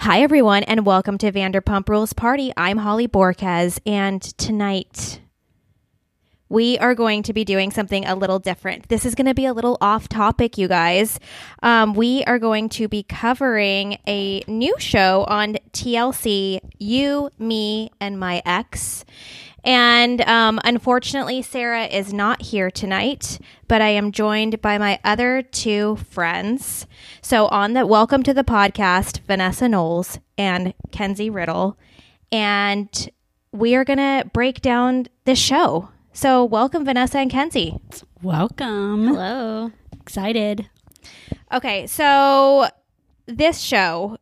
[0.00, 2.54] Hi, everyone, and welcome to Vanderpump Rules Party.
[2.56, 5.20] I'm Holly Borquez, and tonight
[6.48, 8.88] we are going to be doing something a little different.
[8.88, 11.20] This is going to be a little off topic, you guys.
[11.62, 18.18] Um, we are going to be covering a new show on TLC You, Me, and
[18.18, 19.04] My Ex.
[19.64, 23.38] And um, unfortunately, Sarah is not here tonight,
[23.68, 26.86] but I am joined by my other two friends.
[27.20, 31.78] So, on the welcome to the podcast, Vanessa Knowles and Kenzie Riddle.
[32.32, 33.10] And
[33.52, 35.90] we are going to break down this show.
[36.12, 37.78] So, welcome, Vanessa and Kenzie.
[38.22, 39.08] Welcome.
[39.08, 39.72] Hello.
[40.00, 40.68] Excited.
[41.52, 42.68] Okay, so
[43.26, 44.16] this show,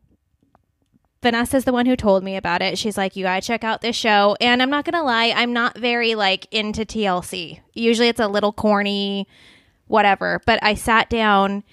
[1.22, 2.78] Vanessa's the one who told me about it.
[2.78, 4.36] She's like, you gotta check out this show.
[4.40, 7.60] And I'm not gonna lie, I'm not very like into TLC.
[7.74, 9.26] Usually it's a little corny,
[9.86, 10.40] whatever.
[10.46, 11.64] But I sat down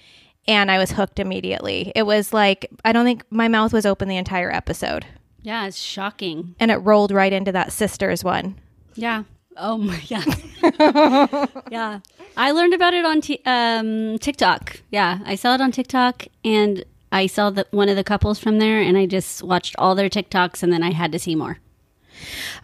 [0.48, 1.92] and I was hooked immediately.
[1.94, 5.06] It was like, I don't think my mouth was open the entire episode.
[5.42, 6.56] Yeah, it's shocking.
[6.58, 8.56] And it rolled right into that sisters one.
[8.94, 9.24] Yeah.
[9.56, 10.24] Oh my yeah.
[11.70, 12.00] yeah.
[12.36, 14.80] I learned about it on t- um, TikTok.
[14.90, 18.58] Yeah, I saw it on TikTok and I saw that one of the couples from
[18.58, 21.58] there and I just watched all their TikToks and then I had to see more.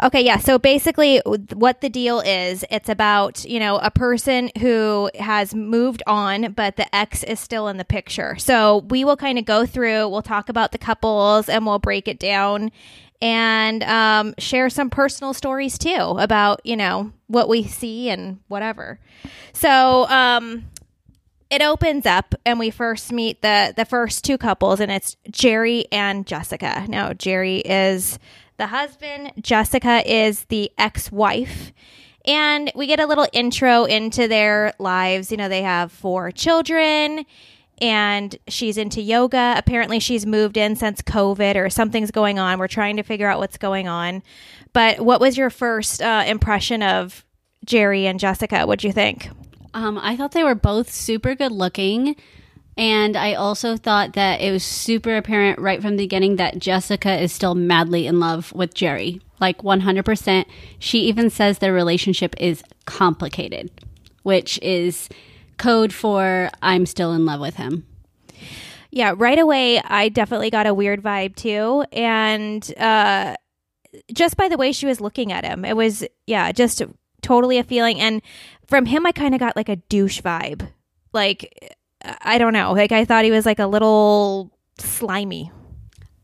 [0.02, 0.38] Okay, yeah.
[0.38, 1.20] So basically,
[1.52, 6.76] what the deal is, it's about, you know, a person who has moved on, but
[6.76, 8.36] the ex is still in the picture.
[8.38, 12.08] So we will kind of go through, we'll talk about the couples and we'll break
[12.08, 12.70] it down
[13.20, 18.98] and um, share some personal stories too about, you know, what we see and whatever.
[19.52, 20.64] So, um,
[21.52, 25.84] it opens up and we first meet the the first two couples and it's Jerry
[25.92, 26.86] and Jessica.
[26.88, 28.18] Now Jerry is
[28.56, 31.72] the husband, Jessica is the ex-wife.
[32.24, 35.30] And we get a little intro into their lives.
[35.30, 37.26] You know, they have four children
[37.82, 39.54] and she's into yoga.
[39.56, 42.58] Apparently she's moved in since COVID or something's going on.
[42.58, 44.22] We're trying to figure out what's going on.
[44.72, 47.26] But what was your first uh, impression of
[47.64, 48.64] Jerry and Jessica?
[48.64, 49.28] What'd you think?
[49.74, 52.16] Um, I thought they were both super good looking.
[52.76, 57.20] And I also thought that it was super apparent right from the beginning that Jessica
[57.20, 59.20] is still madly in love with Jerry.
[59.40, 60.46] Like 100%.
[60.78, 63.70] She even says their relationship is complicated,
[64.22, 65.08] which is
[65.58, 67.86] code for I'm still in love with him.
[68.90, 71.84] Yeah, right away, I definitely got a weird vibe too.
[71.92, 73.36] And uh,
[74.12, 76.82] just by the way she was looking at him, it was, yeah, just
[77.22, 78.00] totally a feeling.
[78.00, 78.20] And
[78.72, 80.66] from him, I kind of got like a douche vibe.
[81.12, 81.76] Like,
[82.22, 82.72] I don't know.
[82.72, 85.52] Like, I thought he was like a little slimy.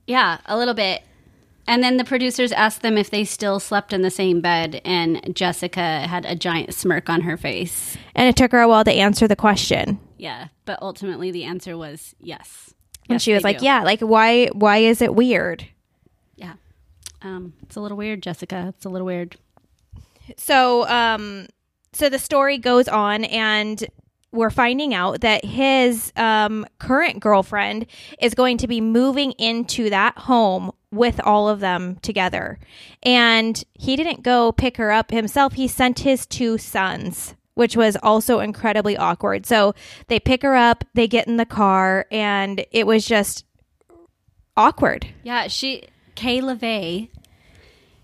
[0.06, 1.02] Yeah, a little bit.
[1.66, 5.36] And then the producers asked them if they still slept in the same bed, and
[5.36, 7.98] Jessica had a giant smirk on her face.
[8.14, 10.00] And it took her a while to answer the question.
[10.16, 12.72] Yeah, but ultimately the answer was yes.
[13.10, 13.66] And Yes, she was like, do.
[13.66, 15.66] "Yeah, like why why is it weird?"
[16.36, 16.54] yeah.
[17.20, 18.72] Um, it's a little weird, Jessica.
[18.74, 19.36] It's a little weird.
[20.38, 21.48] So, um,
[21.98, 23.84] so the story goes on, and
[24.30, 27.86] we're finding out that his um, current girlfriend
[28.20, 32.58] is going to be moving into that home with all of them together.
[33.02, 37.34] And he didn't go pick her up himself, he sent his two sons.
[37.54, 39.44] Which was also incredibly awkward.
[39.44, 39.74] So
[40.06, 43.44] they pick her up, they get in the car, and it was just
[44.56, 45.08] awkward.
[45.24, 45.82] Yeah, she
[46.14, 47.08] Kay LeVay.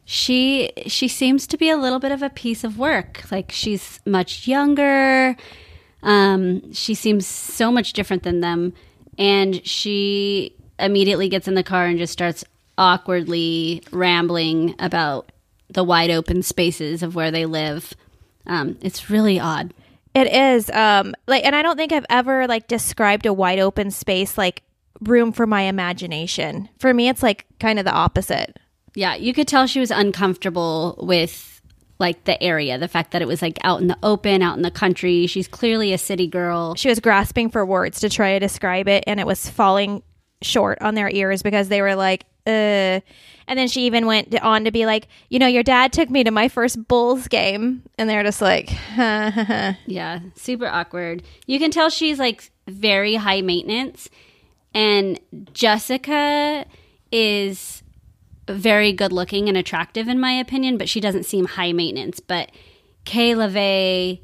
[0.05, 3.23] She she seems to be a little bit of a piece of work.
[3.31, 5.37] Like she's much younger.
[6.03, 8.75] Um, she seems so much different than them,
[9.19, 12.45] and she immediately gets in the car and just starts
[12.77, 15.31] awkwardly rambling about
[15.71, 17.95] the wide open spaces of where they live.
[18.47, 19.73] Um, it's really odd.
[20.15, 23.91] It is um like and I don't think I've ever like described a wide open
[23.91, 24.63] space like
[25.01, 26.69] room for my imagination.
[26.79, 28.59] For me it's like kind of the opposite.
[28.95, 31.55] Yeah, you could tell she was uncomfortable with
[31.99, 34.63] like the area, the fact that it was like out in the open, out in
[34.63, 35.27] the country.
[35.27, 36.75] She's clearly a city girl.
[36.75, 40.03] She was grasping for words to try to describe it and it was falling
[40.43, 43.01] short on their ears because they were like uh
[43.47, 46.25] and then she even went on to be like, you know, your dad took me
[46.25, 51.23] to my first Bulls game and they're just like Yeah, super awkward.
[51.47, 54.11] You can tell she's like very high maintenance.
[54.75, 55.21] And
[55.53, 56.67] Jessica
[57.13, 57.84] is
[58.49, 62.21] very good looking and attractive, in my opinion, but she doesn't seem high maintenance.
[62.21, 62.51] But
[63.05, 64.21] Kay LeVay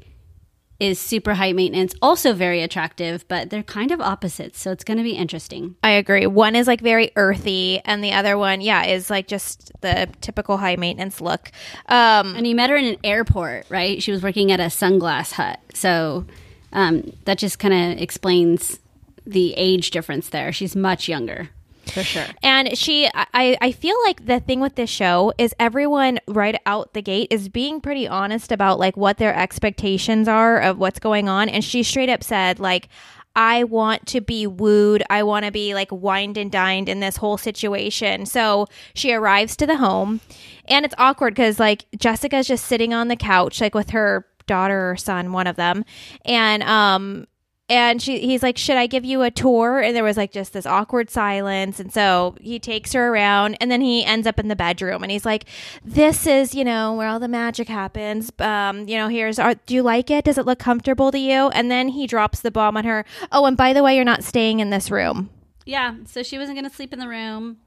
[0.79, 4.59] is super high maintenance, also very attractive, but they're kind of opposites.
[4.59, 5.75] So it's going to be interesting.
[5.83, 6.25] I agree.
[6.25, 10.57] One is like very earthy, and the other one, yeah, is like just the typical
[10.57, 11.51] high maintenance look.
[11.87, 14.01] Um, And you met her in an airport, right?
[14.01, 15.59] She was working at a sunglass hut.
[15.75, 16.25] So
[16.73, 18.79] um, that just kind of explains
[19.23, 20.51] the age difference there.
[20.51, 21.49] She's much younger.
[21.93, 22.25] For sure.
[22.41, 26.93] And she, I, I feel like the thing with this show is everyone right out
[26.93, 31.27] the gate is being pretty honest about like what their expectations are of what's going
[31.29, 31.49] on.
[31.49, 32.89] And she straight up said, like,
[33.35, 35.03] I want to be wooed.
[35.09, 38.25] I want to be like wined and dined in this whole situation.
[38.25, 40.19] So she arrives to the home
[40.65, 44.91] and it's awkward because like Jessica's just sitting on the couch, like with her daughter
[44.91, 45.85] or son, one of them.
[46.25, 47.27] And, um,
[47.71, 49.79] and she he's like should i give you a tour?
[49.79, 51.79] And there was like just this awkward silence.
[51.79, 55.03] And so he takes her around and then he ends up in the bedroom.
[55.03, 55.45] And he's like
[55.83, 58.29] this is you know where all the magic happens.
[58.39, 60.25] Um you know here's our do you like it?
[60.25, 61.47] Does it look comfortable to you?
[61.49, 63.05] And then he drops the bomb on her.
[63.31, 65.29] Oh and by the way you're not staying in this room.
[65.65, 65.95] Yeah.
[66.05, 67.57] So she wasn't going to sleep in the room.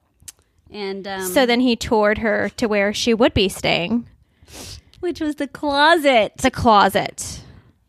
[0.71, 4.07] And um, so then he toured her to where she would be staying.
[5.01, 6.39] Which was the closet.
[6.39, 7.44] the closet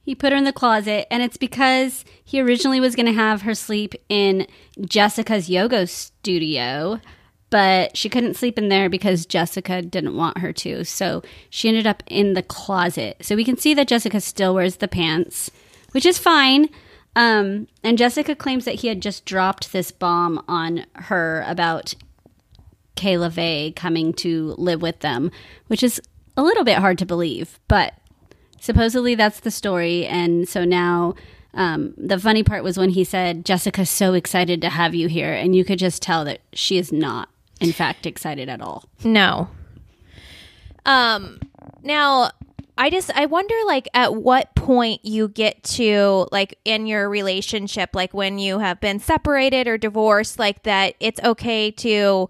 [0.06, 3.42] He put her in the closet, and it's because he originally was going to have
[3.42, 4.46] her sleep in
[4.80, 7.02] Jessica's yoga studio,
[7.50, 10.86] but she couldn't sleep in there because Jessica didn't want her to.
[10.86, 13.18] So she ended up in the closet.
[13.22, 15.50] So we can see that Jessica still wears the pants,
[15.92, 16.70] which is fine.
[17.16, 21.96] Um, and Jessica claims that he had just dropped this bomb on her about
[22.96, 25.32] Kayla Vay coming to live with them,
[25.66, 26.00] which is
[26.38, 27.96] a little bit hard to believe, but
[28.66, 31.14] supposedly that's the story and so now
[31.54, 35.32] um, the funny part was when he said jessica's so excited to have you here
[35.34, 37.30] and you could just tell that she is not
[37.62, 39.50] in fact excited at all No.
[40.86, 41.40] Um
[41.84, 42.32] now
[42.78, 47.92] I just I wonder like at what point you get to like in your relationship
[47.94, 52.30] like when you have been separated or divorced like that it's okay to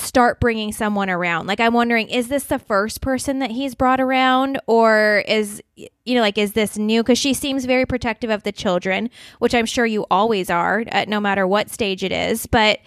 [0.00, 1.46] start bringing someone around.
[1.46, 6.14] Like I'm wondering is this the first person that he's brought around or is you
[6.14, 9.66] know like is this new cuz she seems very protective of the children, which I'm
[9.66, 12.80] sure you always are at no matter what stage it is, but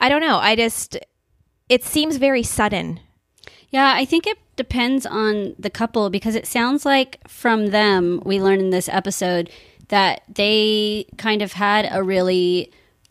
[0.00, 0.36] I don't know.
[0.38, 0.96] I just
[1.68, 3.00] it seems very sudden.
[3.70, 8.40] yeah i think it depends on the couple because it sounds like from them we
[8.40, 9.48] learned in this episode
[9.88, 12.70] that they kind of had a really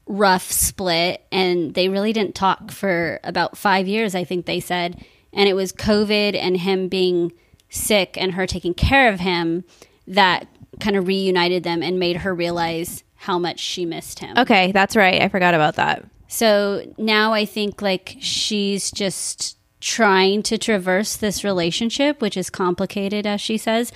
[0.10, 5.02] rough split and they really didn't talk for about five years i think they said
[5.32, 7.32] and it was covid and him being
[7.70, 9.64] sick and her taking care of him
[10.08, 10.48] that
[10.80, 14.96] kind of reunited them and made her realize how much she missed him Okay, that's
[14.96, 15.22] right.
[15.22, 16.04] I forgot about that.
[16.28, 23.26] so now I think like she's just trying to traverse this relationship, which is complicated,
[23.26, 23.92] as she says.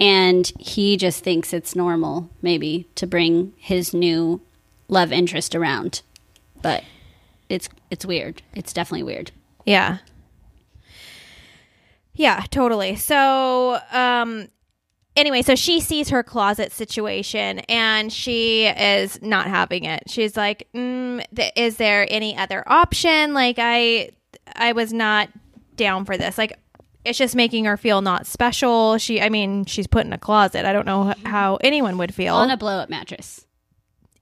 [0.00, 4.40] And he just thinks it's normal, maybe, to bring his new
[4.90, 6.02] love interest around.
[6.60, 6.84] But
[7.48, 8.42] it's it's weird.
[8.54, 9.30] It's definitely weird.
[9.64, 9.98] Yeah.
[12.14, 12.96] Yeah, totally.
[12.96, 14.48] So, um
[15.16, 20.04] anyway, so she sees her closet situation and she is not having it.
[20.08, 23.32] She's like, mm, th- "Is there any other option?
[23.32, 24.10] Like I
[24.54, 25.30] I was not
[25.76, 26.36] down for this.
[26.36, 26.58] Like
[27.04, 28.98] it's just making her feel not special.
[28.98, 30.66] She I mean, she's put in a closet.
[30.66, 32.34] I don't know how anyone would feel.
[32.34, 33.46] On a blow up mattress.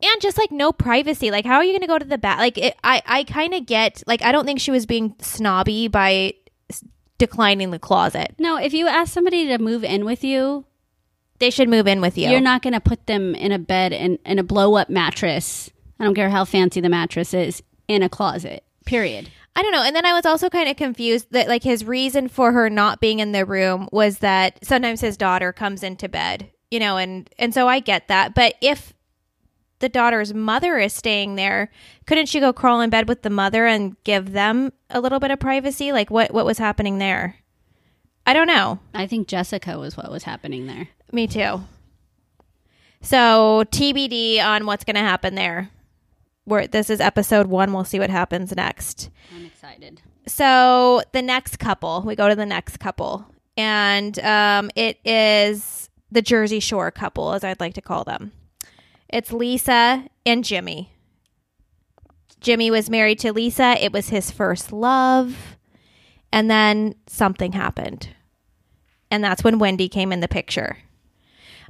[0.03, 2.39] And just like no privacy like how are you going to go to the bath
[2.39, 5.89] like it, i i kind of get like i don't think she was being snobby
[5.89, 6.33] by
[6.71, 6.85] s-
[7.19, 10.65] declining the closet No, if you ask somebody to move in with you,
[11.41, 13.93] they should move in with you you're not going to put them in a bed
[13.93, 15.71] in, in a blow up mattress.
[16.01, 19.31] I don't care how fancy the mattress is, in a closet, period.
[19.57, 22.29] i don't know and then i was also kind of confused that like his reason
[22.29, 26.51] for her not being in the room was that sometimes his daughter comes into bed
[26.71, 28.93] you know and and so i get that but if
[29.81, 31.71] the daughter's mother is staying there
[32.07, 35.31] couldn't she go crawl in bed with the mother and give them a little bit
[35.31, 37.37] of privacy like what what was happening there
[38.27, 40.89] i don't know I think Jessica was what was happening there.
[41.13, 41.61] Me too.
[43.01, 45.71] So TBD on what's going to happen there.
[46.45, 49.11] Where this is episode one, we'll see what happens next.
[49.35, 50.01] I'm excited.
[50.27, 56.23] So the next couple, we go to the next couple, and um, it is the
[56.23, 58.33] Jersey Shore couple, as I'd like to call them.
[59.09, 60.93] It's Lisa and Jimmy.
[62.41, 63.83] Jimmy was married to Lisa.
[63.83, 65.57] It was his first love.
[66.33, 68.11] And then something happened.
[69.11, 70.79] And that's when Wendy came in the picture.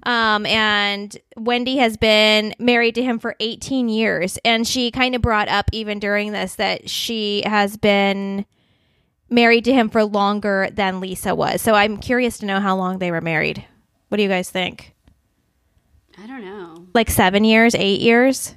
[0.05, 4.39] Um, and Wendy has been married to him for 18 years.
[4.45, 8.45] And she kind of brought up, even during this, that she has been
[9.31, 11.63] married to him for longer than Lisa was.
[11.63, 13.65] So I'm curious to know how long they were married.
[14.09, 14.95] What do you guys think?
[16.21, 16.87] I don't know.
[16.95, 18.55] Like seven years, eight years?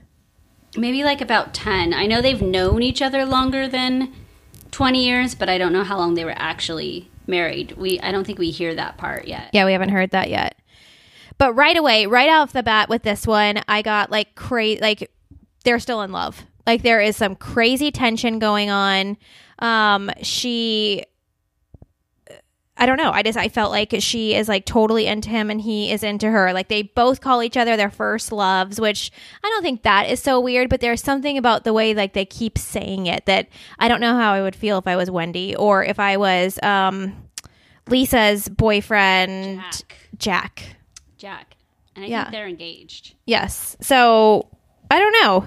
[0.76, 1.94] Maybe like about 10.
[1.94, 4.14] I know they've known each other longer than
[4.72, 7.74] 20 years, but I don't know how long they were actually married.
[7.74, 9.50] We I don't think we hear that part yet.
[9.54, 10.56] Yeah, we haven't heard that yet.
[11.38, 14.82] But right away, right off the bat with this one, I got like crazy.
[14.82, 15.12] Like
[15.64, 16.46] they're still in love.
[16.66, 19.18] Like there is some crazy tension going on.
[19.60, 21.04] Um, she
[22.82, 23.12] I don't know.
[23.12, 26.30] I just I felt like she is like totally into him and he is into
[26.32, 26.52] her.
[26.52, 29.12] Like they both call each other their first loves, which
[29.44, 32.26] I don't think that is so weird, but there's something about the way like they
[32.26, 33.48] keep saying it that
[33.78, 36.58] I don't know how I would feel if I was Wendy or if I was
[36.64, 37.14] um
[37.88, 39.96] Lisa's boyfriend Jack.
[40.18, 40.76] Jack.
[41.18, 41.56] Jack.
[41.96, 42.24] And I Yeah.
[42.24, 43.14] think they're engaged.
[43.28, 43.78] Yes.
[43.82, 44.48] So
[44.90, 45.46] I don't know.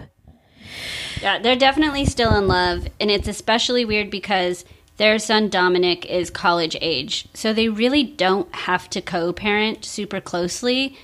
[1.20, 4.64] Yeah, they're definitely still in love, and it's especially weird because
[4.96, 7.26] their son Dominic is college age.
[7.34, 10.96] So they really don't have to co parent super closely,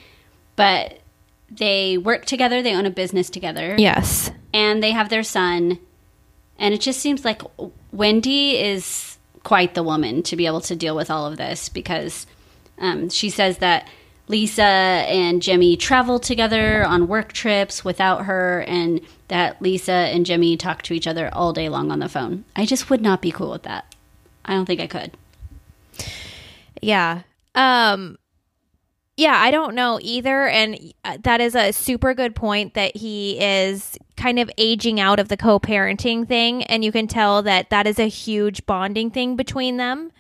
[0.56, 1.00] but
[1.50, 4.30] they work together, they own a business together, Yes.
[4.54, 5.78] and they have their son.
[6.58, 7.42] And it just seems like
[7.90, 12.26] Wendy is quite the woman to be able to deal with all of this because
[12.78, 13.88] um, she says that
[14.30, 20.56] Lisa and Jimmy travel together on work trips without her, and that Lisa and Jimmy
[20.56, 22.44] talk to each other all day long on the phone.
[22.54, 23.94] I just would not be cool with that.
[24.44, 25.12] I don't think I could.
[26.80, 27.22] Yeah.
[27.54, 28.16] Um
[29.16, 33.38] yeah, I don't know either and uh, that is a super good point that he
[33.38, 37.86] is kind of aging out of the co-parenting thing and you can tell that that
[37.86, 40.10] is a huge bonding thing between them.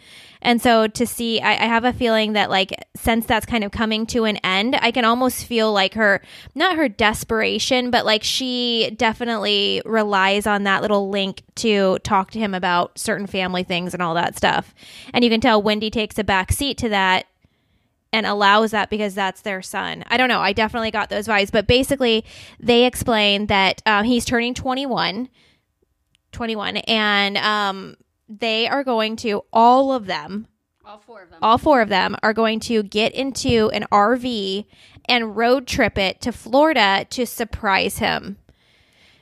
[0.42, 3.72] And so to see, I, I have a feeling that like since that's kind of
[3.72, 6.22] coming to an end, I can almost feel like her,
[6.54, 12.38] not her desperation, but like she definitely relies on that little link to talk to
[12.38, 14.74] him about certain family things and all that stuff.
[15.12, 17.26] And you can tell Wendy takes a back seat to that
[18.12, 20.02] and allows that because that's their son.
[20.08, 20.40] I don't know.
[20.40, 21.52] I definitely got those vibes.
[21.52, 22.24] But basically,
[22.58, 25.28] they explain that um, he's turning 21,
[26.32, 27.96] 21, and um,
[28.38, 30.46] they are going to, all of them,
[30.84, 31.38] All four of them.
[31.42, 34.66] all four of them are going to get into an RV
[35.06, 38.36] and road trip it to Florida to surprise him.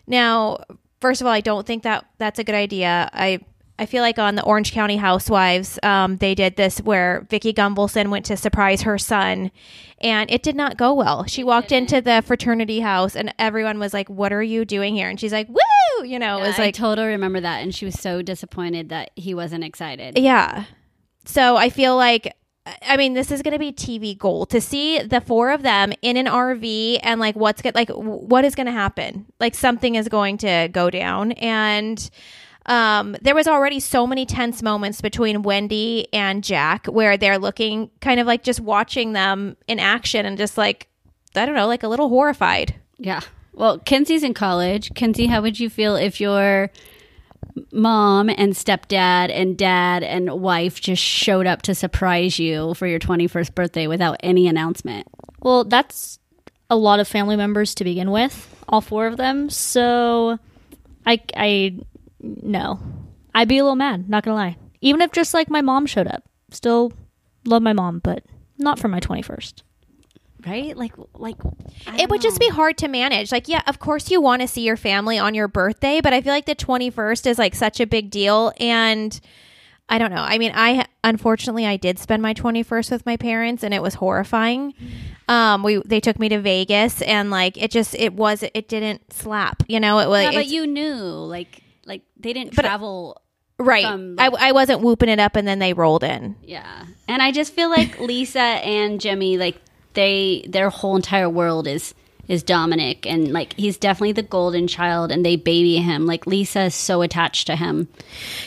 [0.07, 0.59] Now,
[1.01, 3.09] first of all, I don't think that that's a good idea.
[3.13, 3.41] I
[3.81, 8.09] I feel like on the Orange County Housewives, um, they did this where Vicki Gunvalson
[8.09, 9.53] went to surprise her son,
[10.01, 11.25] and it did not go well.
[11.27, 15.09] She walked into the fraternity house, and everyone was like, "What are you doing here?"
[15.09, 15.57] And she's like, "Woo!"
[16.05, 19.11] You know, it was I like totally remember that, and she was so disappointed that
[19.17, 20.19] he wasn't excited.
[20.19, 20.65] Yeah.
[21.25, 22.35] So I feel like
[22.83, 25.93] I mean this is going to be TV gold to see the four of them
[26.03, 29.27] in an RV and like what's good like what is going to happen.
[29.39, 32.11] Like something is going to go down and
[32.67, 37.91] um, there was already so many tense moments between Wendy and Jack where they're looking
[38.01, 40.89] kind of like just watching them in action and just like
[41.35, 42.75] I don't know, like a little horrified.
[42.99, 43.21] Yeah.
[43.59, 44.95] Well, Kenzie's in college.
[44.95, 46.71] Kenzie, how would you feel if your
[47.73, 53.01] mom and stepdad and dad and wife just showed up to surprise you for your
[53.01, 55.09] 21st birthday without any announcement?
[55.41, 56.21] Well, that's
[56.71, 59.51] a lot of family members to begin with, all four of them.
[59.51, 60.39] So,
[61.05, 61.81] I, I,
[62.21, 62.79] no,
[63.35, 64.09] I'd be a little mad.
[64.09, 64.57] Not gonna lie.
[64.81, 66.23] Even if just like my mom showed up,
[66.53, 66.93] still
[67.45, 68.23] love my mom, but
[68.57, 69.65] not for my twenty first.
[70.47, 70.77] Right?
[70.77, 71.37] Like, like
[71.99, 73.33] it would just be hard to manage.
[73.33, 76.21] Like, yeah, of course you want to see your family on your birthday, but I
[76.21, 78.53] feel like the 21st is like such a big deal.
[78.61, 79.19] And
[79.89, 80.23] I don't know.
[80.23, 83.95] I mean, I unfortunately I did spend my 21st with my parents and it was
[83.95, 84.75] horrifying.
[85.29, 89.13] Um, we, they took me to Vegas and like, it just, it was, it didn't
[89.13, 93.21] slap, you know, it was, Yeah, but you knew, like, like they didn't But- travel.
[93.59, 93.85] right.
[93.85, 96.37] from, I, I wasn't whooping it up and then they rolled in.
[96.43, 99.57] Yeah, and I just feel like Lisa and Jimmy, like
[99.95, 101.95] they, their whole entire world is
[102.29, 106.05] is Dominic, and like he's definitely the golden child, and they baby him.
[106.05, 107.89] Like Lisa is so attached to him.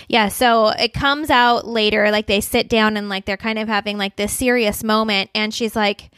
[0.07, 3.67] Yeah, so it comes out later, like they sit down and like they're kind of
[3.67, 6.11] having like this serious moment, and she's like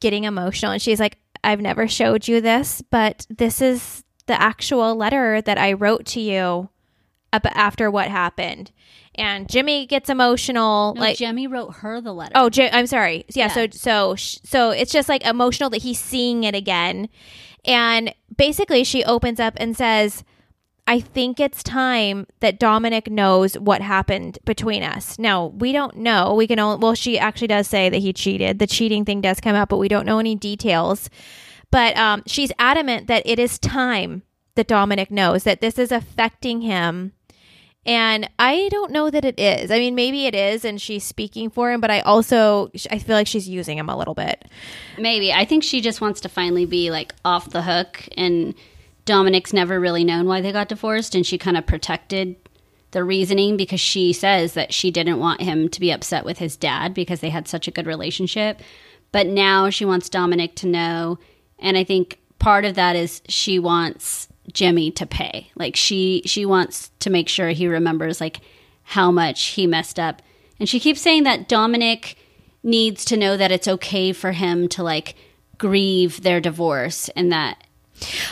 [0.00, 4.94] getting emotional, and she's like, I've never showed you this, but this is the actual
[4.94, 6.70] letter that I wrote to you
[7.32, 8.70] after what happened.
[9.16, 12.32] And Jimmy gets emotional, No, like Jimmy wrote her the letter.
[12.34, 13.24] Oh, J- I'm sorry.
[13.28, 13.52] Yeah, Yeah.
[13.52, 17.08] so so so it's just like emotional that he's seeing it again.
[17.64, 20.24] And basically she opens up and says,
[20.86, 26.34] "I think it's time that Dominic knows what happened between us." Now, we don't know.
[26.34, 28.58] We can only well she actually does say that he cheated.
[28.58, 31.10] The cheating thing does come out, but we don't know any details.
[31.70, 34.22] But um, she's adamant that it is time
[34.54, 37.12] that Dominic knows that this is affecting him
[37.84, 39.70] and I don't know that it is.
[39.70, 43.16] I mean, maybe it is, and she's speaking for him, but I also I feel
[43.16, 44.44] like she's using him a little bit.
[44.98, 45.32] Maybe.
[45.32, 48.54] I think she just wants to finally be like off the hook and
[49.04, 52.36] Dominic's never really known why they got divorced and she kind of protected
[52.92, 56.56] the reasoning because she says that she didn't want him to be upset with his
[56.56, 58.60] dad because they had such a good relationship.
[59.10, 61.18] But now she wants Dominic to know
[61.58, 65.50] and I think part of that is she wants Jimmy to pay.
[65.54, 68.40] Like she she wants to make sure he remembers like
[68.82, 70.22] how much he messed up.
[70.58, 72.16] And she keeps saying that Dominic
[72.62, 75.14] needs to know that it's okay for him to like
[75.58, 77.62] grieve their divorce and that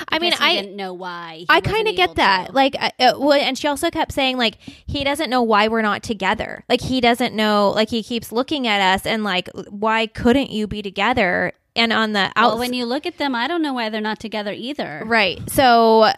[0.08, 1.44] I mean, he I didn't know why.
[1.48, 2.48] I kind of get that.
[2.48, 2.52] to.
[2.52, 6.02] Like, uh, well, and she also kept saying like he doesn't know why we're not
[6.02, 6.64] together.
[6.68, 7.70] Like he doesn't know.
[7.70, 11.52] Like he keeps looking at us and like, why couldn't you be together?
[11.80, 14.20] And on the well, when you look at them, I don't know why they're not
[14.20, 15.02] together either.
[15.06, 15.38] right?
[15.50, 16.10] So.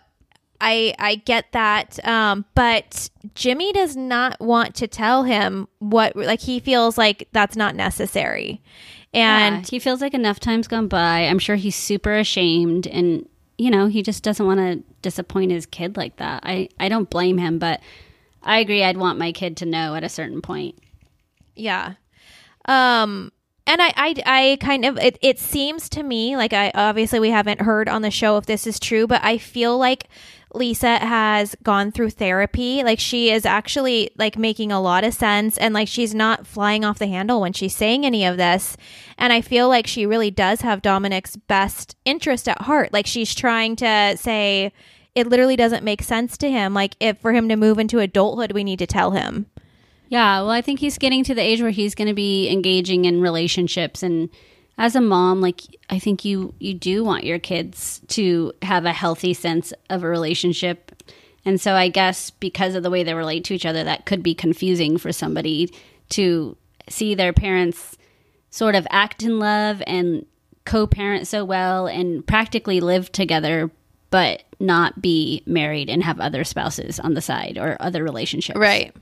[0.65, 6.41] I I get that, um, but Jimmy does not want to tell him what like
[6.41, 8.63] he feels like that's not necessary,
[9.13, 11.23] and Yeah, he feels like enough time's gone by.
[11.23, 13.29] I'm sure he's super ashamed and
[13.59, 16.43] you know, he just doesn't want to disappoint his kid like that.
[16.45, 17.81] I I don't blame him, but
[18.43, 20.79] I agree I'd want my kid to know at a certain point.
[21.57, 21.95] Yeah.
[22.67, 23.33] Um
[23.67, 27.31] and I, I, I kind of it, it seems to me like I obviously we
[27.31, 30.09] haven't heard on the show if this is true, but I feel like
[30.55, 32.83] Lisa has gone through therapy.
[32.83, 36.85] Like she is actually like making a lot of sense and like she's not flying
[36.85, 38.77] off the handle when she's saying any of this.
[39.17, 42.93] And I feel like she really does have Dominic's best interest at heart.
[42.93, 44.73] Like she's trying to say
[45.15, 46.75] it literally doesn't make sense to him.
[46.75, 49.47] Like if for him to move into adulthood, we need to tell him.
[50.13, 53.07] Yeah, well, I think he's getting to the age where he's going to be engaging
[53.07, 54.29] in relationships and
[54.77, 58.93] as a mom, like I think you you do want your kids to have a
[58.93, 61.03] healthy sense of a relationship.
[61.47, 64.23] And so I guess because of the way they relate to each other that could
[64.23, 65.73] be confusing for somebody
[66.11, 66.59] to
[66.91, 67.97] see their parents
[68.51, 70.27] sort of act in love and
[70.67, 73.71] co-parent so well and practically live together
[74.11, 78.59] but not be married and have other spouses on the side or other relationships.
[78.59, 78.95] Right.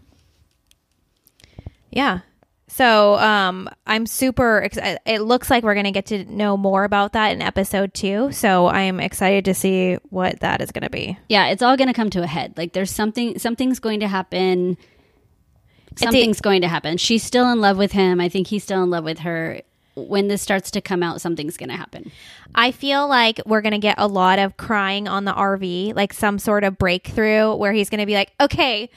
[1.90, 2.20] Yeah.
[2.68, 5.00] So um, I'm super excited.
[5.04, 8.30] It looks like we're going to get to know more about that in episode two.
[8.30, 11.18] So I'm excited to see what that is going to be.
[11.28, 12.54] yeah, it's all going to come to a head.
[12.56, 14.76] Like there's something something's going to happen.
[15.96, 16.96] Something's going to happen.
[16.96, 18.20] She's still in love with him.
[18.20, 19.62] I think he's still in love with her.
[19.96, 22.12] When this starts to come out, something's going to happen.
[22.54, 26.12] I feel like we're going to get a lot of crying on the RV, like
[26.12, 28.88] some sort of breakthrough where he's going to be like, okay,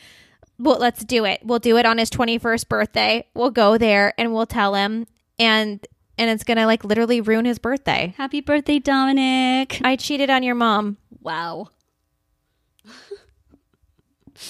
[0.64, 1.42] well, let's do it.
[1.44, 3.28] We'll do it on his 21st birthday.
[3.34, 5.06] We'll go there and we'll tell him.
[5.38, 5.86] And,
[6.18, 8.14] and it's going to like literally ruin his birthday.
[8.18, 9.82] Happy birthday, Dominic.
[9.84, 10.98] I cheated on your mom.
[11.22, 11.68] Wow.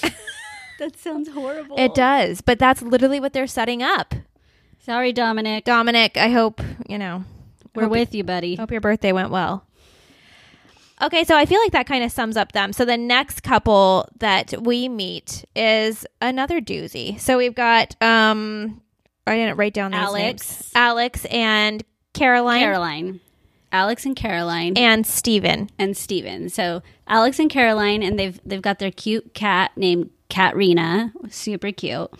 [0.78, 1.76] that sounds horrible.
[1.78, 4.14] It does, but that's literally what they're setting up.
[4.78, 5.64] Sorry, Dominic.
[5.64, 7.24] Dominic, I hope, you know,
[7.74, 8.56] We're with you, buddy.
[8.56, 9.66] hope your birthday went well.
[11.02, 12.72] Okay, so I feel like that kind of sums up them.
[12.72, 17.18] So the next couple that we meet is another doozy.
[17.18, 18.80] So we've got um
[19.26, 20.50] I didn't write down Alex.
[20.50, 20.72] names.
[20.74, 23.20] Alex and Caroline, Caroline.
[23.72, 25.68] Alex and Caroline and Steven.
[25.78, 26.48] and Steven.
[26.48, 32.10] So Alex and Caroline, and they've they've got their cute cat named Katrina, super cute.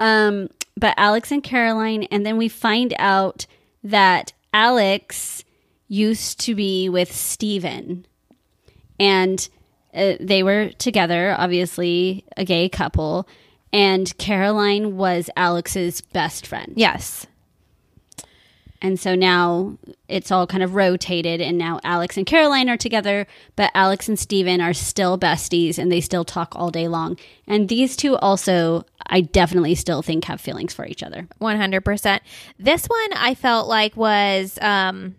[0.00, 3.46] Um, but Alex and Caroline, and then we find out
[3.84, 5.44] that Alex
[5.88, 8.06] used to be with Steven,
[9.00, 9.48] and
[9.94, 13.28] uh, they were together, obviously a gay couple.
[13.72, 16.72] And Caroline was Alex's best friend.
[16.76, 17.26] Yes.
[18.80, 23.26] And so now it's all kind of rotated, and now Alex and Caroline are together,
[23.56, 27.18] but Alex and Steven are still besties and they still talk all day long.
[27.48, 31.26] And these two also, I definitely still think have feelings for each other.
[31.40, 32.20] 100%.
[32.58, 35.16] This one I felt like was um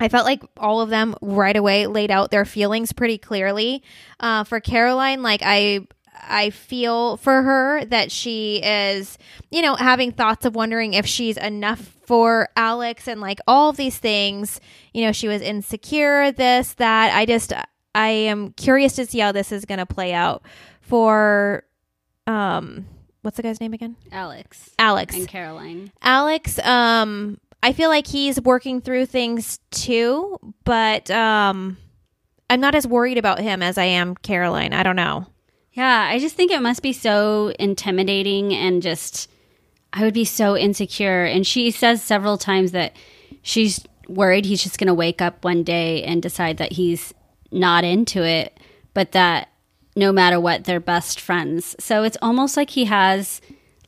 [0.00, 3.82] I felt like all of them right away laid out their feelings pretty clearly.
[4.18, 5.86] Uh, for Caroline, like I
[6.22, 9.18] I feel for her that she is,
[9.50, 13.76] you know, having thoughts of wondering if she's enough for Alex and like all of
[13.76, 14.60] these things.
[14.92, 17.14] You know, she was insecure, this, that.
[17.14, 17.52] I just,
[17.94, 20.42] I am curious to see how this is going to play out
[20.80, 21.64] for,
[22.26, 22.86] um,
[23.22, 23.96] what's the guy's name again?
[24.12, 25.14] Alex Alex.
[25.14, 25.92] and Caroline.
[26.02, 31.76] Alex, um, I feel like he's working through things too, but um,
[32.48, 34.72] I'm not as worried about him as I am Caroline.
[34.72, 35.26] I don't know.
[35.72, 39.30] Yeah, I just think it must be so intimidating and just,
[39.92, 41.24] I would be so insecure.
[41.24, 42.96] And she says several times that
[43.42, 47.14] she's worried he's just going to wake up one day and decide that he's
[47.52, 48.58] not into it,
[48.94, 49.48] but that
[49.94, 51.76] no matter what, they're best friends.
[51.78, 53.40] So it's almost like he has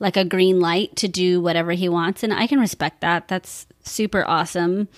[0.03, 2.23] like a green light to do whatever he wants.
[2.23, 3.29] And I can respect that.
[3.29, 4.89] That's super awesome.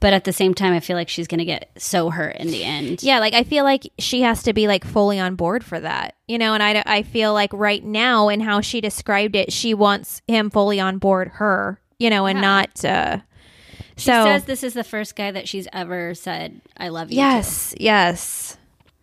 [0.00, 2.46] But at the same time, I feel like she's going to get so hurt in
[2.48, 3.02] the end.
[3.02, 6.14] Yeah, like I feel like she has to be like fully on board for that,
[6.28, 6.54] you know.
[6.54, 10.50] And I, I feel like right now, and how she described it, she wants him
[10.50, 12.42] fully on board her, you know, and Yeah.
[12.42, 12.84] not.
[12.84, 13.18] uh
[13.96, 17.16] She So says this is the first guy that she's ever said, I love you.
[17.16, 17.20] to.
[17.22, 18.56] yes, yes.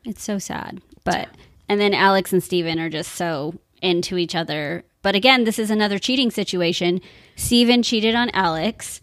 [0.06, 0.82] It's so sad.
[1.04, 1.28] But
[1.68, 4.84] and then Alex and Steven are just so into each other.
[5.02, 7.02] But again, this is another cheating situation.
[7.36, 9.02] Steven cheated on Alex,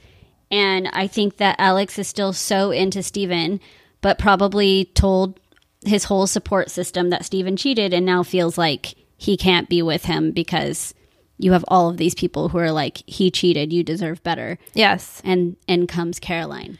[0.50, 3.60] and I think that Alex is still so into Steven,
[4.00, 5.38] but probably told
[5.84, 10.04] his whole support system that Steven cheated and now feels like he can't be with
[10.04, 10.94] him because
[11.38, 14.58] you have all of these people who are like he cheated, you deserve better.
[14.74, 15.20] Yes.
[15.24, 16.78] And and comes Caroline.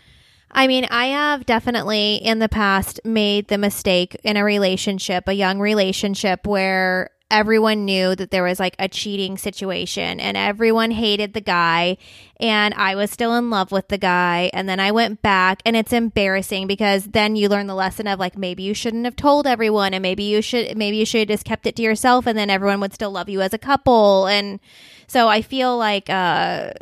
[0.51, 5.33] I mean, I have definitely in the past made the mistake in a relationship, a
[5.33, 11.33] young relationship where everyone knew that there was like a cheating situation and everyone hated
[11.33, 11.97] the guy
[12.39, 15.75] and I was still in love with the guy and then I went back and
[15.75, 19.47] it's embarrassing because then you learn the lesson of like maybe you shouldn't have told
[19.47, 22.37] everyone and maybe you should maybe you should have just kept it to yourself and
[22.37, 24.61] then everyone would still love you as a couple and
[25.07, 26.73] so I feel like uh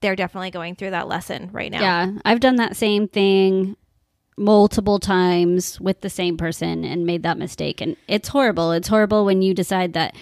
[0.00, 1.80] they're definitely going through that lesson right now.
[1.80, 3.74] Yeah, I've done that same thing
[4.36, 7.80] multiple times with the same person and made that mistake.
[7.80, 8.72] And it's horrible.
[8.72, 10.14] It's horrible when you decide that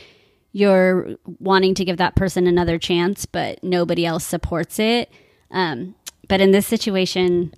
[0.53, 5.11] you're wanting to give that person another chance, but nobody else supports it.
[5.51, 5.95] Um,
[6.29, 7.55] but in this situation,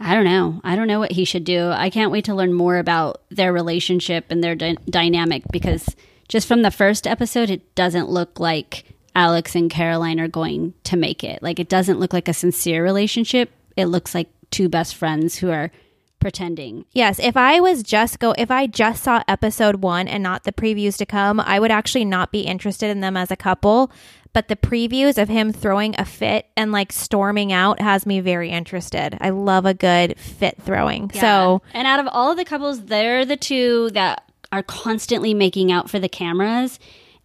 [0.00, 0.60] I don't know.
[0.64, 1.70] I don't know what he should do.
[1.70, 5.94] I can't wait to learn more about their relationship and their dy- dynamic because
[6.28, 10.96] just from the first episode, it doesn't look like Alex and Caroline are going to
[10.96, 11.42] make it.
[11.42, 13.50] Like, it doesn't look like a sincere relationship.
[13.76, 15.72] It looks like two best friends who are
[16.20, 16.84] pretending.
[16.92, 20.52] Yes, if I was just go if I just saw episode 1 and not the
[20.52, 23.90] previews to come, I would actually not be interested in them as a couple,
[24.32, 28.50] but the previews of him throwing a fit and like storming out has me very
[28.50, 29.18] interested.
[29.20, 31.10] I love a good fit throwing.
[31.10, 35.72] So, and out of all of the couples, they're the two that are constantly making
[35.72, 36.78] out for the cameras.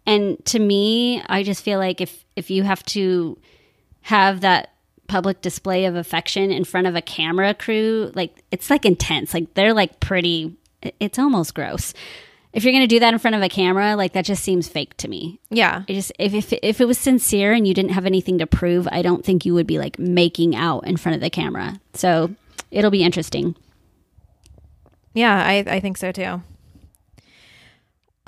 [0.04, 3.38] And to me, I just feel like if if you have to
[4.02, 4.74] have that
[5.10, 9.34] public display of affection in front of a camera crew, like it's like intense.
[9.34, 10.56] Like they're like pretty
[11.00, 11.92] it's almost gross.
[12.52, 14.68] If you're going to do that in front of a camera, like that just seems
[14.68, 15.40] fake to me.
[15.50, 15.82] yeah.
[15.88, 18.88] It just if, if if it was sincere and you didn't have anything to prove,
[18.90, 21.80] I don't think you would be like making out in front of the camera.
[21.94, 22.34] So,
[22.70, 23.56] it'll be interesting.
[25.12, 26.42] Yeah, I, I think so too.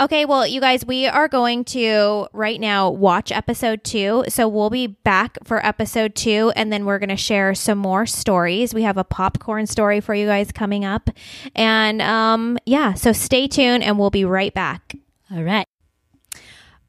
[0.02, 4.24] Okay, well, you guys, we are going to right now watch episode two.
[4.26, 8.04] So we'll be back for episode two, and then we're going to share some more
[8.04, 8.74] stories.
[8.74, 11.08] We have a popcorn story for you guys coming up.
[11.54, 14.96] And um, yeah, so stay tuned, and we'll be right back.
[15.32, 15.68] All right.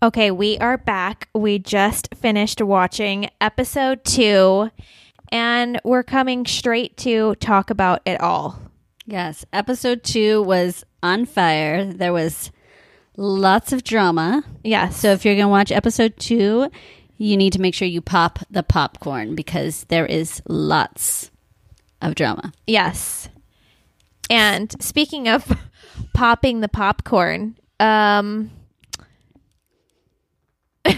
[0.02, 1.30] Okay, we are back.
[1.36, 4.72] We just finished watching episode two,
[5.32, 8.60] and we're coming straight to talk about it all.
[9.06, 11.94] Yes, episode 2 was on fire.
[11.94, 12.52] There was
[13.18, 14.44] lots of drama.
[14.64, 14.90] Yeah.
[14.90, 16.70] So if you're going to watch episode 2,
[17.18, 21.32] you need to make sure you pop the popcorn because there is lots
[22.02, 22.52] of drama.
[22.68, 23.30] Yes.
[24.30, 25.58] And speaking of
[26.14, 28.52] popping the popcorn, um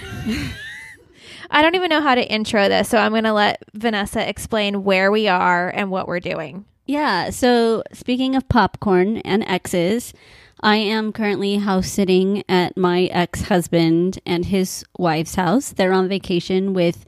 [1.52, 4.84] I don't even know how to intro this, so I'm going to let Vanessa explain
[4.84, 6.66] where we are and what we're doing.
[6.88, 10.14] Yeah, so speaking of popcorn and exes,
[10.62, 15.72] I am currently house sitting at my ex husband and his wife's house.
[15.72, 17.06] They're on vacation with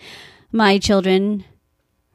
[0.51, 1.45] my children,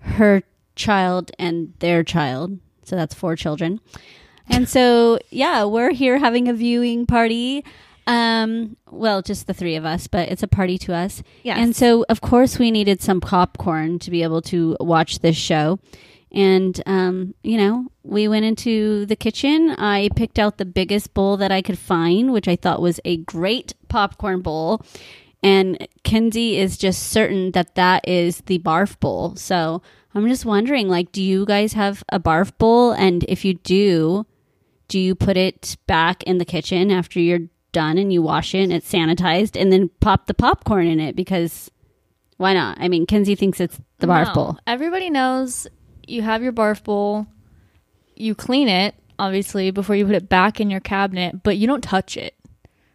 [0.00, 0.42] her
[0.76, 2.58] child, and their child.
[2.84, 3.80] So that's four children.
[4.48, 7.64] And so, yeah, we're here having a viewing party.
[8.06, 11.22] Um, well, just the three of us, but it's a party to us.
[11.44, 11.58] Yes.
[11.58, 15.78] And so, of course, we needed some popcorn to be able to watch this show.
[16.32, 19.70] And, um, you know, we went into the kitchen.
[19.70, 23.18] I picked out the biggest bowl that I could find, which I thought was a
[23.18, 24.82] great popcorn bowl.
[25.42, 29.36] And Kenzie is just certain that that is the barf bowl.
[29.36, 29.82] So
[30.14, 32.92] I'm just wondering, like, do you guys have a barf bowl?
[32.92, 34.24] And if you do,
[34.88, 38.62] do you put it back in the kitchen after you're done and you wash it
[38.62, 41.16] and it's sanitized and then pop the popcorn in it?
[41.16, 41.70] Because
[42.38, 42.78] why not?
[42.80, 44.34] I mean, Kenzie thinks it's the barf No.
[44.34, 44.58] bowl.
[44.66, 45.66] Everybody knows
[46.12, 47.26] you have your barf bowl.
[48.14, 51.82] You clean it, obviously, before you put it back in your cabinet, but you don't
[51.82, 52.34] touch it.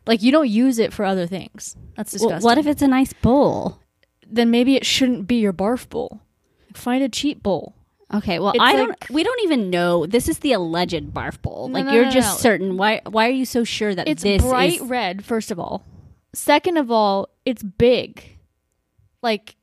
[0.06, 1.76] Like you don't use it for other things.
[1.98, 2.46] That's Well, disgusting.
[2.46, 3.80] what if it's a nice bowl?
[4.30, 6.20] then maybe it shouldn't be your barf bowl.
[6.74, 7.74] Find a cheap bowl.
[8.14, 9.10] Okay, well, It's I like- don't.
[9.10, 10.06] We don't even know.
[10.06, 11.68] This is the alleged barf bowl.
[11.68, 12.78] No, like no, you're no, just certain.
[12.78, 13.02] Why?
[13.10, 14.82] Why are you so sure that It's this bright is?
[14.82, 15.84] red, first of all.
[16.34, 18.38] Second of all, it's big.
[19.22, 19.56] Like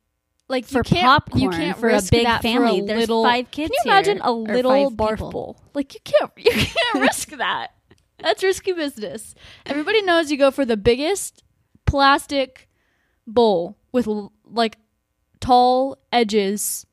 [0.47, 2.79] like For you can't, you popcorn, can't for a big family.
[2.79, 5.31] A There's little, five kids Can you imagine here, a little barf people.
[5.31, 5.61] bowl?
[5.73, 7.69] Like you can't you can't risk that.
[8.19, 9.35] That's risky business.
[9.65, 11.43] Everybody knows you go for the biggest
[11.85, 12.67] plastic
[13.27, 14.07] bowl with
[14.45, 14.77] like
[15.39, 16.85] tall edges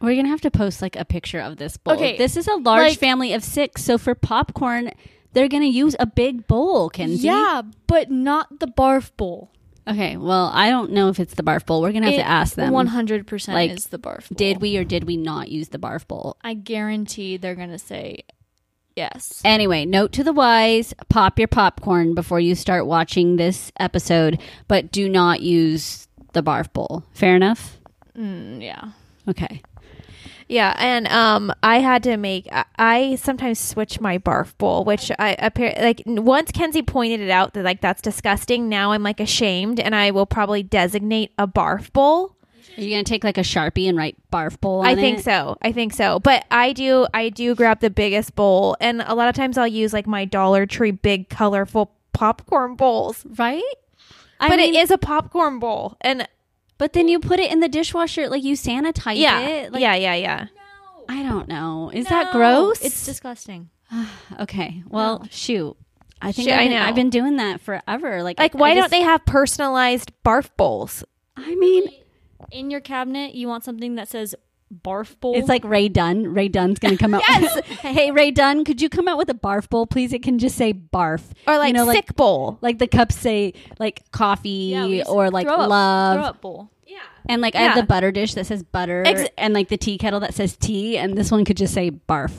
[0.00, 1.94] We're gonna have to post like a picture of this bowl.
[1.94, 4.90] Okay, This is a large like- family of six, so for popcorn,
[5.32, 7.26] they're gonna use a big bowl, Kenzie.
[7.26, 9.50] Yeah, but not the barf bowl.
[9.88, 10.16] Okay.
[10.16, 11.80] Well, I don't know if it's the barf bowl.
[11.80, 12.72] We're gonna have to ask them.
[12.72, 14.28] One hundred percent is the barf.
[14.28, 14.36] Bowl.
[14.36, 16.36] Did we or did we not use the barf bowl?
[16.42, 18.24] I guarantee they're gonna say
[18.96, 19.40] yes.
[19.44, 24.92] Anyway, note to the wise: pop your popcorn before you start watching this episode, but
[24.92, 27.04] do not use the barf bowl.
[27.12, 27.78] Fair enough.
[28.16, 28.90] Mm, yeah.
[29.28, 29.62] Okay.
[30.48, 32.48] Yeah, and um, I had to make.
[32.50, 37.30] I, I sometimes switch my barf bowl, which I appear like once Kenzie pointed it
[37.30, 38.68] out that like that's disgusting.
[38.68, 42.34] Now I'm like ashamed, and I will probably designate a barf bowl.
[42.78, 44.80] Are you gonna take like a sharpie and write barf bowl?
[44.80, 45.24] On I think it?
[45.24, 45.58] so.
[45.60, 46.18] I think so.
[46.18, 47.06] But I do.
[47.12, 50.24] I do grab the biggest bowl, and a lot of times I'll use like my
[50.24, 53.26] Dollar Tree big colorful popcorn bowls.
[53.36, 53.62] right?
[54.40, 56.26] I but mean, it is a popcorn bowl, and
[56.78, 59.72] But then you put it in the dishwasher, like you sanitize yeah, it.
[59.72, 60.46] Like, yeah, yeah, yeah.
[61.08, 61.90] I don't know.
[61.92, 62.80] Is that gross?
[62.82, 63.70] It's disgusting.
[64.40, 64.82] okay.
[64.86, 65.76] Well, shoot.
[66.20, 66.82] I think Shoot, I've, I been, know.
[66.82, 68.22] I've been doing that forever.
[68.22, 71.04] Like, Like, why I don't they have personalized barf bowls?
[71.36, 71.90] I mean,
[72.50, 74.34] In your cabinet, you want something that says
[74.72, 75.34] barf bowl.
[75.36, 76.34] it's like Rae Dunn.
[76.34, 77.22] Rae Dunn's going to come out.
[77.28, 77.60] Yes.
[77.80, 80.12] hey, Rae Dunn, could you come out with a barf bowl, please?
[80.12, 81.22] It can just say barf.
[81.46, 82.58] Or like you know, sick like bowl.
[82.60, 86.16] like the cups say like coffee Yeah, or like up, love.
[86.16, 86.70] throw up bowl.
[86.86, 86.98] Yeah.
[87.28, 89.98] And like I have the butter dish that says butter, Ex- and like the tea
[89.98, 92.32] kettle that says tea, and this one could just say barf.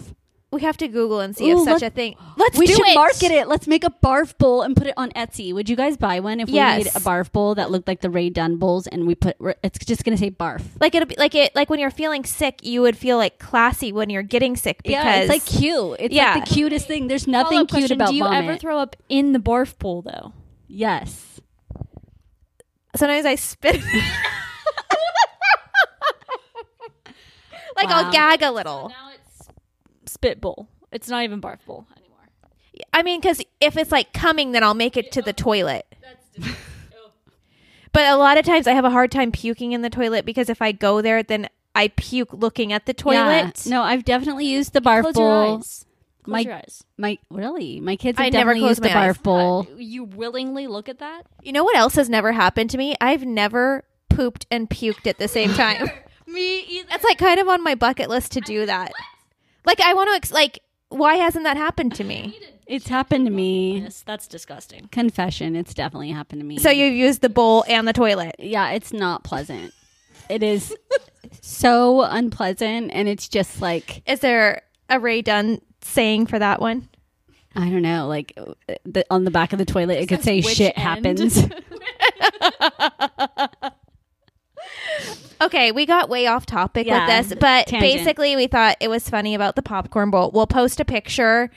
[0.51, 2.15] We have to Google and see Ooh, if such a thing.
[2.35, 2.95] Let's we do should it.
[2.95, 3.47] market it.
[3.47, 5.53] Let's make a barf bowl and put it on Etsy.
[5.53, 6.85] Would you guys buy one if we Yes.
[6.85, 9.77] made a barf bowl that looked like the Rae Dunn bowls and we put it's
[9.85, 10.63] just gonna say barf?
[10.81, 13.91] Like it'll be like it like when you're feeling sick, you would feel like classy
[13.91, 15.97] when you're getting sick because yeah, it's like cute.
[15.99, 16.33] It's Yeah.
[16.33, 17.07] like the cutest thing.
[17.09, 18.43] There's nothing Follow-up cute question, about Do you vomit.
[18.45, 20.33] ever throw up in the barf bowl though?
[20.67, 21.41] yes.
[22.95, 23.81] sometimes I spit.
[27.75, 28.05] like Wow.
[28.05, 28.91] I'll gag a little.
[30.21, 30.67] Now it's spit bowl.
[30.91, 32.17] It's not even barf bowl anymore.
[32.93, 35.85] I mean, because if it's like coming, then I'll make it to the toilet.
[36.37, 36.49] That's
[37.91, 40.47] But a lot of times I have a hard time puking in the toilet because
[40.49, 43.65] if I go there, then I puke looking at the toilet.
[43.65, 43.69] Yeah.
[43.71, 45.23] No, I've definitely used the barf Close bowl.
[45.47, 45.85] your eyes.
[46.23, 46.83] Close My- your eyes.
[46.97, 49.17] My really, my kids have I never definitely close used the my eyes.
[49.17, 49.67] barf bowl.
[49.71, 51.23] Uh, you willingly look at that?
[51.41, 52.95] You know what else has never happened to me?
[53.01, 55.89] I've never pooped and puked at the same time.
[56.27, 56.89] Me either.
[56.91, 58.91] That's like kind of on my bucket list to do that.
[59.65, 62.39] Like I want to ex- like why hasn't that happened to me?
[62.65, 63.79] It's happened to me.
[63.79, 64.87] Yes, that's disgusting.
[64.91, 66.57] Confession, it's definitely happened to me.
[66.59, 68.35] So you've used the bowl and the toilet.
[68.39, 69.73] yeah, it's not pleasant.
[70.29, 70.75] It is
[71.41, 76.87] so unpleasant, and it's just like Is there a Rae Dunn saying for that one?
[77.55, 78.53] I don't know, like uh,
[78.85, 81.05] the, on the back of the toilet, it could say "shit end?
[81.17, 81.43] happens."
[85.41, 87.81] Okay, we got way off topic Yeah, with this, but tangent.
[87.81, 90.31] basically we thought it was funny about the popcorn bowl.
[90.33, 91.49] We'll post a picture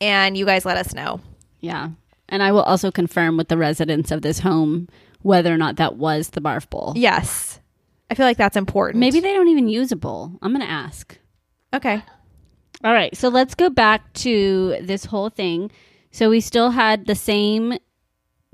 [0.00, 1.20] and you guys let us know.
[1.60, 1.90] yeah,
[2.28, 4.88] and I will also confirm with the residents of this home
[5.22, 6.92] whether or not that was the barf bowl.
[6.96, 7.60] Yes.
[8.10, 9.00] I feel like that's important.
[9.00, 10.32] Maybe they don't even use a bowl.
[10.42, 11.16] I'm gonna ask.
[11.74, 12.02] Okay.
[12.84, 15.70] All right, so let's go back to this whole thing.
[16.10, 17.74] So we still had the same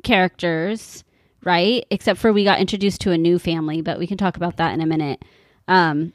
[0.02, 1.04] characters,
[1.44, 1.84] right?
[1.90, 4.72] Except for we got introduced to a new family, but we can talk about that
[4.74, 5.22] in a minute.
[5.68, 6.12] Um,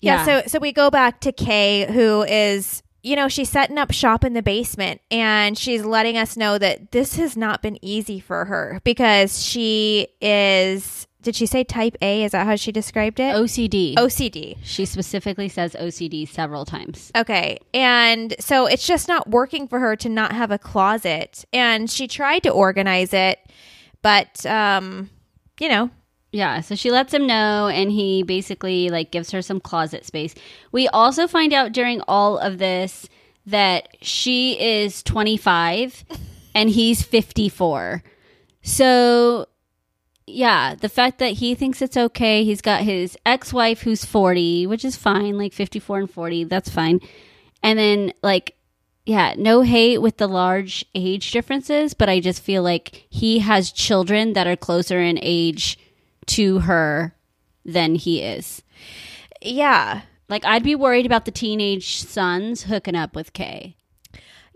[0.00, 0.24] Yeah.
[0.24, 4.24] so so we go back to Kay, who is you know she's setting up shop
[4.24, 8.44] in the basement, and she's letting us know that this has not been easy for
[8.46, 11.06] her because she is.
[11.20, 12.22] Did she say type A?
[12.22, 13.34] Is that how she described it?
[13.34, 13.96] OCD.
[13.96, 14.56] OCD.
[14.62, 17.10] She specifically says OCD several times.
[17.16, 17.58] Okay.
[17.74, 21.44] And so it's just not working for her to not have a closet.
[21.52, 23.40] And she tried to organize it,
[24.02, 25.10] but um,
[25.60, 25.90] you know,
[26.30, 30.34] Yeah, so she lets him know and he basically like gives her some closet space.
[30.72, 33.08] We also find out during all of this
[33.46, 36.04] that she is 25
[36.54, 38.02] and he's 54.
[38.62, 39.46] So
[40.26, 44.84] yeah, the fact that he thinks it's okay, he's got his ex-wife who's 40, which
[44.84, 47.00] is fine, like 54 and 40, that's fine.
[47.62, 48.54] And then like
[49.08, 53.72] yeah, no hate with the large age differences, but I just feel like he has
[53.72, 55.78] children that are closer in age
[56.26, 57.14] to her
[57.64, 58.62] than he is.
[59.40, 60.02] yeah.
[60.28, 63.76] Like I'd be worried about the teenage sons hooking up with Kay.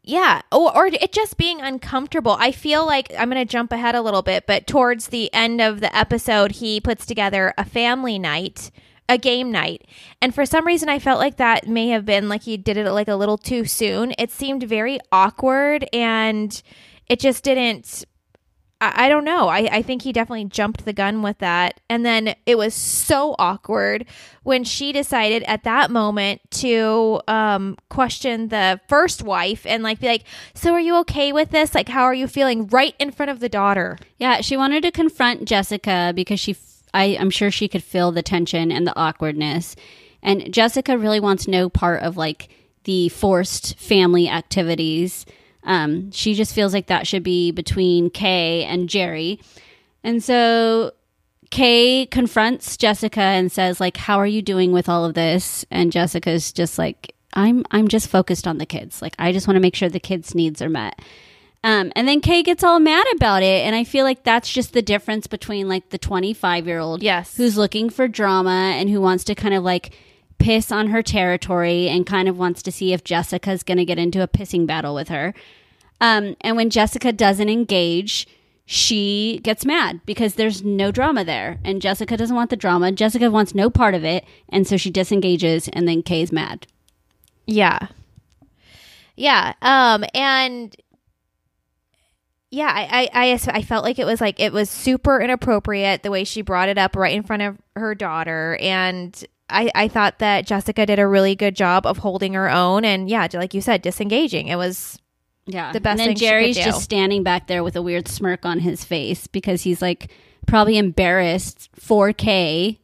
[0.02, 2.36] Yeah, or, or it just being uncomfortable.
[2.38, 5.62] I feel like I'm going to jump ahead a little bit, but towards the end
[5.62, 8.70] of the episode, he puts together a family night,
[9.12, 9.86] a game night.
[10.20, 12.90] And for some reason, I felt like that may have been like he did it
[12.90, 14.14] like a little too soon.
[14.18, 16.60] It seemed very awkward and
[17.08, 18.04] it just didn't.
[18.80, 19.48] I, I don't know.
[19.48, 21.80] I, I think he definitely jumped the gun with that.
[21.90, 24.06] And then it was so awkward
[24.44, 30.06] when she decided at that moment to um, question the first wife and like be
[30.06, 31.74] like, So are you okay with this?
[31.74, 33.98] Like, how are you feeling right in front of the daughter?
[34.16, 36.56] Yeah, she wanted to confront Jessica because she,
[36.94, 39.76] I, I'm sure she could feel the tension and the awkwardness.
[40.22, 42.48] And Jessica really wants no part of like
[42.84, 45.26] the forced family activities.
[45.64, 49.40] Um, she just feels like that should be between Kay and Jerry.
[50.04, 50.92] And so
[51.50, 55.64] Kay confronts Jessica and says, like, how are you doing with all of this?
[55.70, 59.00] And Jessica's just like, I'm I'm just focused on the kids.
[59.00, 61.00] Like I just want to make sure the kids' needs are met.
[61.64, 64.72] Um, and then Kay gets all mad about it, and I feel like that's just
[64.72, 67.36] the difference between like the 25 year old, Yes.
[67.36, 69.96] who's looking for drama and who wants to kind of like
[70.38, 73.96] piss on her territory and kind of wants to see if Jessica's going to get
[73.98, 75.34] into a pissing battle with her.
[76.00, 78.26] Um, and when Jessica doesn't engage,
[78.66, 82.90] she gets mad because there's no drama there, and Jessica doesn't want the drama.
[82.90, 86.66] Jessica wants no part of it, and so she disengages, and then Kay's mad.
[87.46, 87.86] Yeah.
[89.14, 89.52] Yeah.
[89.62, 90.74] Um, and
[92.52, 96.10] yeah, I, I, I, I felt like it was like it was super inappropriate the
[96.10, 98.58] way she brought it up right in front of her daughter.
[98.60, 102.84] And I, I thought that Jessica did a really good job of holding her own
[102.84, 104.48] and yeah, like you said, disengaging.
[104.48, 104.98] It was
[105.46, 105.72] Yeah.
[105.72, 108.06] The best and then thing she could Jerry's just standing back there with a weird
[108.06, 110.12] smirk on his face because he's like
[110.46, 112.78] probably embarrassed for Kay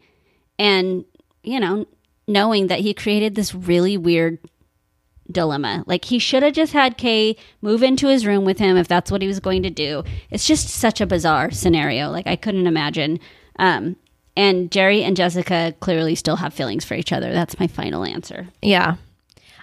[0.59, 1.05] and,
[1.43, 1.87] you know,
[2.27, 4.39] knowing that he created this really weird
[5.31, 5.85] dilemma.
[5.87, 9.11] Like he should have just had Kay move into his room with him if that's
[9.11, 10.05] what he was going to do.
[10.31, 12.11] It's just such a bizarre scenario.
[12.11, 13.21] Like I couldn't imagine.
[13.59, 13.97] Um
[14.37, 17.33] and Jerry and Jessica clearly still have feelings for each other.
[17.33, 18.49] That's my final answer.
[18.63, 18.97] yeah.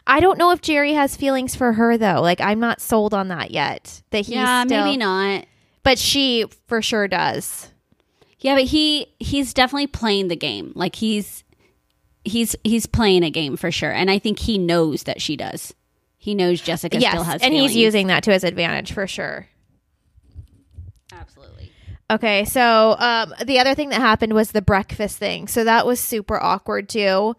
[0.08, 2.22] I don't know if Jerry has feelings for her though.
[2.22, 4.04] Like I'm not sold on that yet.
[4.12, 5.46] That he's yeah, still, maybe not.
[5.82, 7.72] but she for sure does.
[8.40, 10.74] Yeah, but he he's definitely playing the game.
[10.76, 11.44] Like he's
[12.26, 15.74] he's he's playing a game for sure, and I think he knows that she does.
[16.18, 19.48] He knows Jessica yes, still has, and he's using that to his advantage for sure.
[21.12, 21.72] absolutely.
[22.10, 25.48] Okay, so um, the other thing that happened was the breakfast thing.
[25.48, 27.36] So that was super awkward too.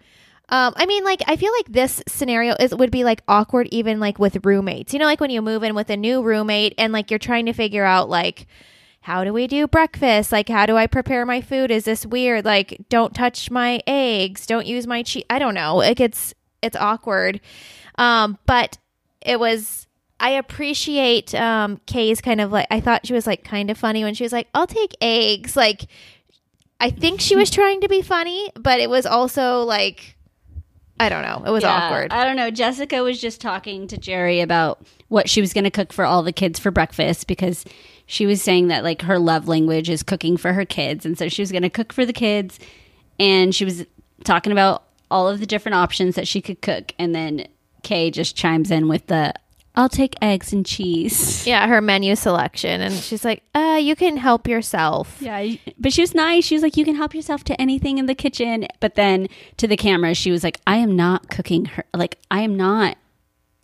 [0.49, 3.99] Um, I mean, like I feel like this scenario is would be like awkward even
[3.99, 4.92] like with roommates.
[4.92, 7.46] You know, like when you move in with a new roommate and like you're trying
[7.46, 8.46] to figure out like
[9.07, 10.33] how do we do breakfast?
[10.33, 11.71] Like how do I prepare my food?
[11.71, 12.45] Is this weird?
[12.45, 15.23] Like don't touch my eggs, don't use my cheese.
[15.31, 15.77] I don't know.
[15.77, 17.40] Like it's it's awkward.
[17.99, 18.79] Um, but
[19.21, 19.87] it was
[20.19, 24.03] I appreciate um Kay's kind of like I thought she was like kind of funny
[24.03, 25.55] when she was like, I'll take eggs.
[25.55, 25.87] Like
[26.81, 30.16] I think she was trying to be funny, but it was also like
[30.99, 31.45] I don't know.
[31.47, 32.12] It was Yeah, awkward.
[32.12, 32.51] I don't know.
[32.51, 36.25] Jessica was just talking to Jerry about what she was going to cook for all
[36.25, 37.64] the kids for breakfast because
[38.07, 41.29] she was saying that like her love language is cooking for her kids, and so
[41.29, 42.59] she was going to cook for the kids,
[43.19, 43.85] and she was
[44.25, 47.47] talking about all of the different options that she could cook, and then
[47.83, 49.33] Kay just chimes in with the
[49.75, 54.16] "I'll take eggs and cheese." yeah, her menu selection and she's like, "Uh, you can
[54.16, 56.45] help yourself." Yeah, but she was nice.
[56.45, 59.66] She was like, "You can help yourself to anything in the kitchen." But then to
[59.66, 61.85] the camera, she was like, "I am not cooking her.
[61.95, 62.97] Like, I am not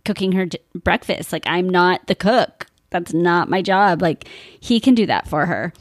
[0.05, 1.33] cooking her d- breakfast.
[1.33, 2.67] Like, I'm not the cook.
[2.93, 4.01] That's not my job.
[4.01, 4.29] Like,
[4.61, 5.73] he can do that for her."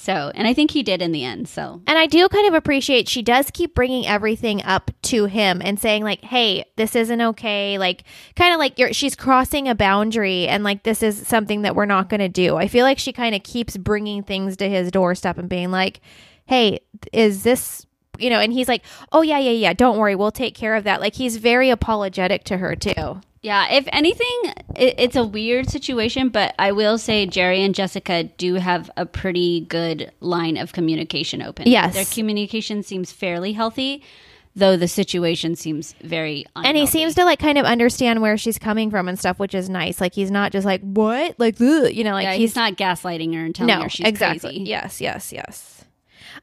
[0.00, 1.46] So, and I think he did in the end.
[1.46, 5.60] So, And I do kind of appreciate she does keep bringing everything up to him
[5.62, 9.74] and saying like, "Hey, this isn't okay." Like kind of like you're she's crossing a
[9.74, 12.56] boundary and like this is something that we're not going to do.
[12.56, 16.00] I feel like she kind of keeps bringing things to his doorstep and being like,
[16.46, 16.80] "Hey,
[17.12, 17.84] is this
[18.18, 18.82] you know, and he's like,
[19.12, 22.44] "Oh yeah, yeah, yeah, don't worry, we'll take care of that." Like he's very apologetic
[22.44, 23.20] to her too.
[23.42, 28.24] Yeah, if anything, it, it's a weird situation, but I will say Jerry and Jessica
[28.24, 31.66] do have a pretty good line of communication open.
[31.66, 31.94] Yes.
[31.94, 34.02] Their communication seems fairly healthy,
[34.54, 36.68] though the situation seems very unhealthy.
[36.68, 39.54] And he seems to like kind of understand where she's coming from and stuff, which
[39.54, 40.02] is nice.
[40.02, 42.76] Like he's not just like, "What?" Like, ugh, you know, like yeah, he's he's not
[42.76, 44.50] gaslighting her and telling her she's exactly.
[44.50, 44.64] crazy.
[44.64, 45.79] Yes, yes, yes.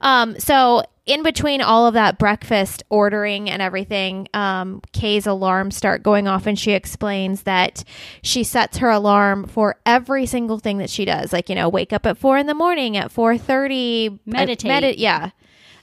[0.02, 6.04] Um, so in between all of that breakfast ordering and everything, um, Kay's alarms start
[6.04, 7.84] going off, and she explains that
[8.22, 11.32] she sets her alarm for every single thing that she does.
[11.32, 14.98] Like you know, wake up at four in the morning, at four thirty, Meditate.
[14.98, 15.32] yeah.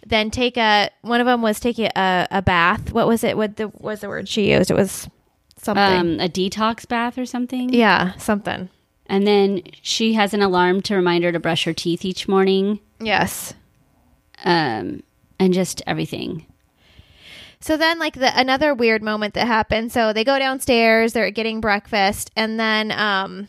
[0.07, 0.91] Then take a.
[1.01, 2.93] One of them was taking a, a bath.
[2.93, 3.39] What was it?
[3.39, 4.71] What the what was the word she used?
[4.71, 5.09] It was
[5.57, 5.83] something.
[5.83, 7.73] Um, a detox bath or something.
[7.73, 8.69] yeah, something.
[9.07, 12.81] And then she has an alarm to remind her to brush her teeth each morning.
[13.01, 13.55] Yes.
[14.43, 15.03] Um,
[15.39, 16.47] and just everything.
[17.61, 19.93] So then, like the another weird moment that happened.
[19.93, 21.12] So they go downstairs.
[21.12, 23.49] They're getting breakfast, and then um,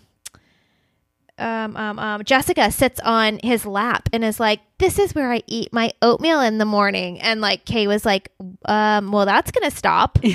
[1.38, 5.44] um, um, um, Jessica sits on his lap and is like, "This is where I
[5.48, 8.32] eat my oatmeal in the morning." And like Kay was like,
[8.66, 10.20] um, "Well, that's gonna stop."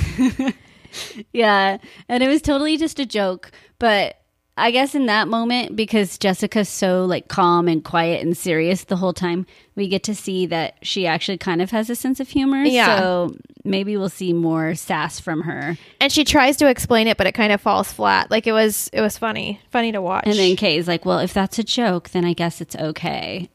[1.33, 1.79] Yeah,
[2.09, 4.20] and it was totally just a joke, but
[4.61, 8.97] I guess in that moment because Jessica's so like calm and quiet and serious the
[8.97, 12.29] whole time, we get to see that she actually kind of has a sense of
[12.29, 12.63] humor.
[12.63, 12.99] Yeah.
[12.99, 15.77] So maybe we'll see more sass from her.
[16.01, 18.31] and she tries to explain it, but it kind of falls flat.
[18.31, 20.25] Like it was, it was funny, funny to watch.
[20.27, 23.49] And then Kay's like, "Well, if that's a joke, then I guess it's okay."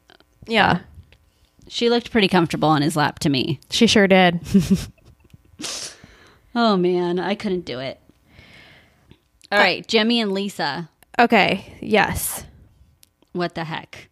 [0.47, 0.79] yeah, uh,
[1.67, 3.59] She looked pretty comfortable on his lap to me.
[3.69, 4.39] she sure did.
[6.55, 7.99] Oh man, I couldn't do it.
[9.51, 10.89] All uh, right, Jimmy and Lisa.
[11.19, 12.43] Okay, yes.
[13.31, 14.09] What the heck?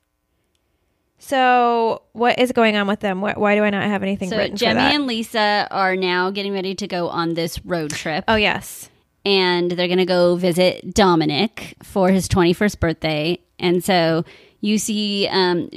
[1.18, 3.22] So what is going on with them?
[3.22, 6.51] Why, why do I not have anything So written Jimmy and Lisa are now getting
[6.54, 8.26] ready to go on this road trip.
[8.28, 8.89] oh yes,
[9.26, 13.39] and they're going to go visit Dominic for his 21st birthday.
[13.58, 14.26] And so
[14.60, 15.70] you see um,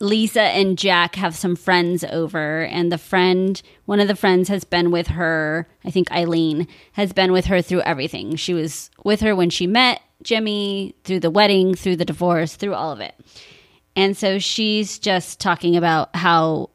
[0.00, 4.64] Lisa and Jack have some friends over, and the friend, one of the friends has
[4.64, 8.36] been with her, I think Eileen, has been with her through everything.
[8.36, 12.74] She was with her when she met Jimmy, through the wedding, through the divorce, through
[12.74, 13.14] all of it.
[13.96, 16.70] And so she's just talking about how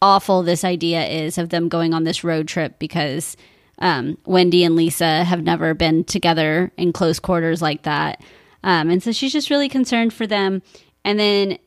[0.00, 3.36] awful this idea is of them going on this road trip because
[3.78, 8.22] um, Wendy and Lisa have never been together in close quarters like that.
[8.64, 10.62] Um, and so she's just really concerned for them.
[11.04, 11.58] And then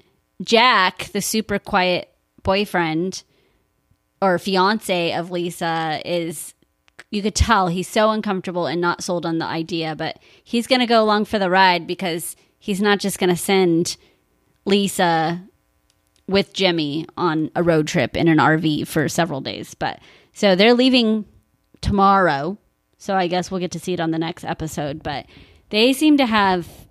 [0.42, 2.10] Jack, the super quiet
[2.44, 3.24] boyfriend
[4.22, 6.54] or fiance of Lisa, is
[7.12, 10.82] you could tell he's so uncomfortable and not sold on the idea, but he's going
[10.82, 13.98] to go along for the ride because he's not just going to send
[14.66, 15.42] Lisa
[16.28, 19.74] with Jimmy on a road trip in an RV for several days.
[19.74, 20.00] But
[20.34, 21.26] so they're leaving
[21.82, 22.58] tomorrow.
[22.98, 25.04] So I guess we'll get to see it on the next episode.
[25.04, 25.28] But
[25.70, 26.85] they seem to have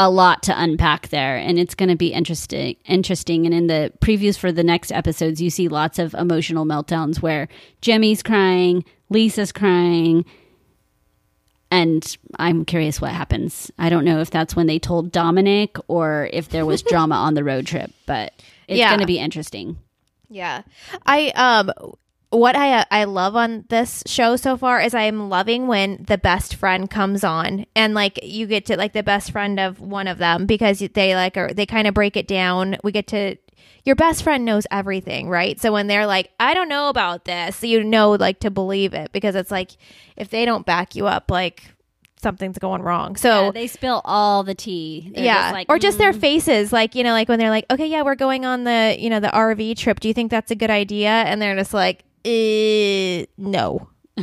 [0.00, 3.92] a lot to unpack there and it's going to be interesting interesting and in the
[3.98, 7.48] previews for the next episodes you see lots of emotional meltdowns where
[7.82, 10.24] Jimmy's crying, Lisa's crying,
[11.70, 13.70] and I'm curious what happens.
[13.78, 17.34] I don't know if that's when they told Dominic or if there was drama on
[17.34, 18.32] the road trip, but
[18.68, 18.88] it's Yeah.
[18.90, 19.78] going to be interesting.
[20.30, 20.62] Yeah.
[21.06, 21.70] I um
[22.30, 26.54] what I I love on this show so far is I'm loving when the best
[26.54, 30.18] friend comes on and like you get to like the best friend of one of
[30.18, 32.76] them because they like are they kind of break it down.
[32.84, 33.36] We get to
[33.84, 35.58] your best friend knows everything, right?
[35.58, 39.10] So when they're like, I don't know about this, you know like to believe it
[39.12, 39.70] because it's like
[40.16, 41.62] if they don't back you up, like
[42.20, 43.16] something's going wrong.
[43.16, 45.10] So Yeah, they spill all the tea.
[45.14, 47.48] They're yeah just like, or just their "Mm." faces like you know like when they're
[47.48, 50.30] like okay yeah we're going on the you know the rv trip do you think
[50.30, 53.88] that's a good idea and they're just like eh, no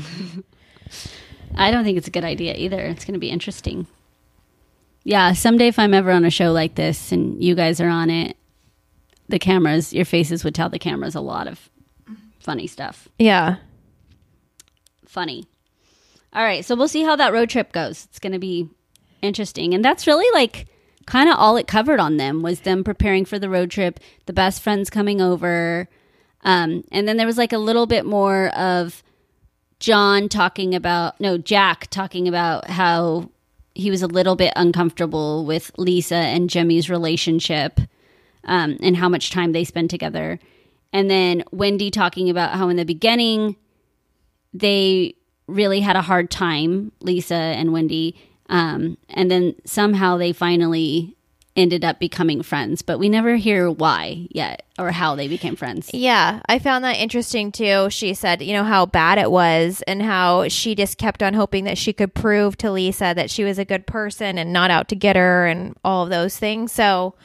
[1.58, 2.80] I don't think it's a good idea either.
[2.80, 3.88] It's going to be interesting.
[5.03, 8.10] Yeah, someday if I'm ever on a show like this and you guys are on
[8.10, 8.36] it,
[9.30, 11.70] the cameras, your faces would tell the cameras a lot of
[12.39, 13.08] funny stuff.
[13.18, 13.58] yeah
[15.08, 15.47] Funny.
[16.34, 18.06] All right, so we'll see how that road trip goes.
[18.06, 18.70] It's going to be
[19.22, 19.74] interesting.
[19.74, 20.68] And that's really like
[21.06, 24.34] kind of all it covered on them was them preparing for the road trip, the
[24.34, 25.88] best friends coming over.
[26.46, 29.04] Um, and then there was like a little bit more of
[29.80, 33.30] John talking about, no, Jack talking about how
[33.74, 37.82] he was a little bit uncomfortable with Lisa and Jimmy's relationship
[38.46, 40.39] um, and how much time they spend together.
[40.93, 43.58] And then Wendy talking about how in the beginning
[44.54, 45.16] they
[45.48, 48.16] really had a hard time, Lisa and Wendy.
[48.48, 51.14] Um, and then somehow they finally
[51.56, 55.89] ended up becoming friends, but we never hear why yet or how they became friends.
[55.93, 60.01] yeah i found that interesting too she said you know how bad it was and
[60.01, 63.58] how she just kept on hoping that she could prove to lisa that she was
[63.58, 67.16] a good person and not out to get her and all of those things so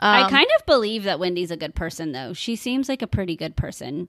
[0.00, 2.32] um, I kind of believe that Wendy's a good person, though.
[2.32, 4.08] She seems like a pretty good person.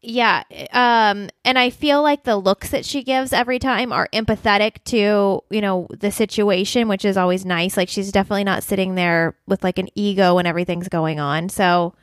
[0.00, 0.44] Yeah.
[0.72, 5.42] Um, and I feel like the looks that she gives every time are empathetic to,
[5.50, 7.76] you know, the situation, which is always nice.
[7.76, 11.48] Like she's definitely not sitting there with like an ego when everything's going on.
[11.48, 11.94] So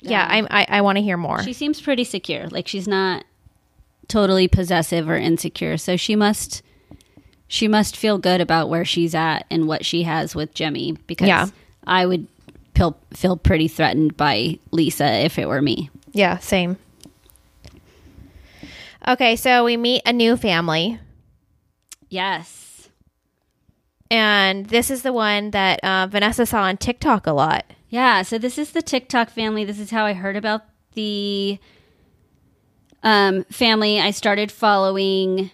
[0.00, 1.42] yeah, I'm, I, I want to hear more.
[1.42, 2.48] She seems pretty secure.
[2.48, 3.24] Like she's not
[4.08, 5.76] totally possessive or insecure.
[5.76, 6.62] So she must
[7.48, 11.28] she must feel good about where she's at and what she has with Jimmy because
[11.28, 11.48] Yeah.
[11.86, 12.26] I would
[12.74, 15.90] feel feel pretty threatened by Lisa if it were me.
[16.12, 16.78] yeah, same.
[19.06, 19.36] Okay.
[19.36, 20.98] So we meet a new family
[22.08, 22.88] Yes.
[24.10, 27.64] and this is the one that uh, Vanessa saw on TikTok a lot.
[27.88, 29.64] Yeah, so this is the TikTok family.
[29.64, 30.62] This is how I heard about
[30.94, 31.58] the
[33.02, 33.98] um, family.
[34.00, 35.50] I started following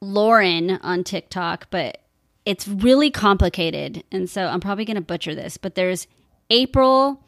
[0.00, 1.98] Lauren on TikTok, but
[2.44, 4.02] it's really complicated.
[4.12, 6.06] And so I'm probably going to butcher this, but there's
[6.50, 7.20] April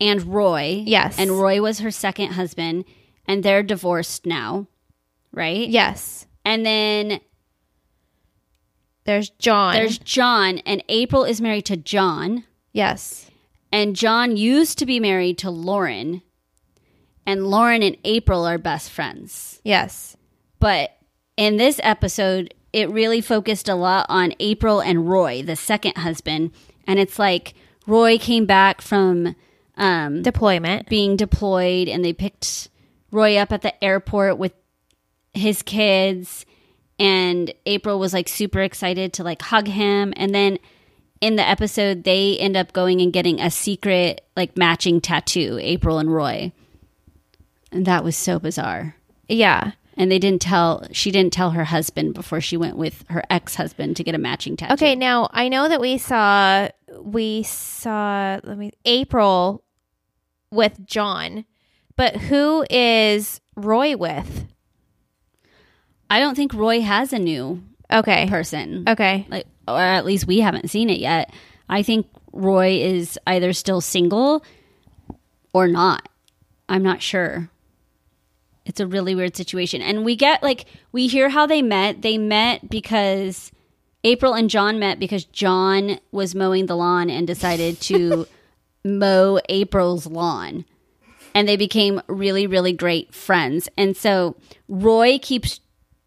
[0.00, 0.82] and Roy.
[0.86, 1.18] Yes.
[1.18, 2.84] And Roy was her second husband,
[3.28, 4.66] and they're divorced now,
[5.32, 5.68] right?
[5.68, 6.26] Yes.
[6.44, 7.20] And then
[9.04, 9.74] There's John.
[9.74, 12.44] there's John, and April is married to John.
[12.72, 13.26] yes.
[13.70, 16.22] And John used to be married to Lauren.
[17.26, 19.60] And Lauren and April are best friends.
[19.62, 20.16] Yes.
[20.58, 20.96] But
[21.36, 26.52] in this episode, it really focused a lot on April and Roy, the second husband.
[26.86, 27.52] And it's like
[27.86, 29.36] Roy came back from
[29.76, 30.88] um, Deployment.
[30.88, 32.70] being deployed and they picked
[33.10, 34.52] Roy up at the airport with
[35.32, 36.44] his kids
[36.98, 40.12] and April was like super excited to like hug him.
[40.16, 40.58] And then
[41.20, 45.98] in the episode they end up going and getting a secret like matching tattoo April
[45.98, 46.52] and Roy.
[47.70, 48.96] And that was so bizarre.
[49.28, 49.72] Yeah.
[49.98, 53.96] and they didn't tell she didn't tell her husband before she went with her ex-husband
[53.96, 54.72] to get a matching tattoo.
[54.74, 56.68] Okay, now I know that we saw
[57.02, 59.64] we saw let me April
[60.50, 61.44] with John,
[61.98, 64.46] but who is Roy with?
[66.08, 68.26] I don't think Roy has a new Okay.
[68.28, 69.26] person Okay.
[69.28, 71.30] like or at least we haven't seen it yet.
[71.68, 74.42] I think Roy is either still single
[75.52, 76.08] or not.
[76.70, 77.50] I'm not sure.
[78.64, 79.82] It's a really weird situation.
[79.82, 82.00] And we get like we hear how they met.
[82.02, 83.50] They met because
[84.04, 88.26] April and John met because John was mowing the lawn and decided to
[88.84, 90.64] mow April's lawn.
[91.38, 93.68] And they became really, really great friends.
[93.78, 94.34] And so
[94.66, 95.60] Roy keeps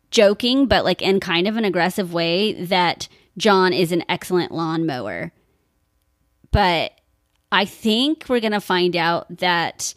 [0.09, 3.07] joking, but like in kind of an aggressive way, that
[3.37, 5.31] John is an excellent lawnmower.
[6.51, 6.91] But
[7.49, 9.93] I think we're going to find out that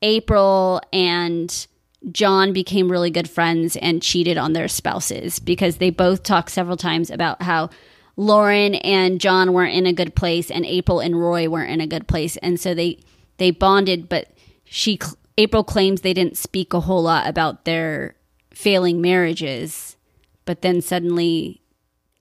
[0.00, 1.66] April and
[2.10, 6.78] John became really good friends and cheated on their spouses because they both talked several
[6.78, 7.68] times about how
[8.16, 11.86] Lauren and John weren't in a good place and April and Roy weren't in a
[11.86, 13.00] good place and so they
[13.36, 14.32] they bonded but
[14.70, 14.98] she
[15.36, 18.14] April claims they didn't speak a whole lot about their
[18.50, 19.96] failing marriages
[20.44, 21.60] but then suddenly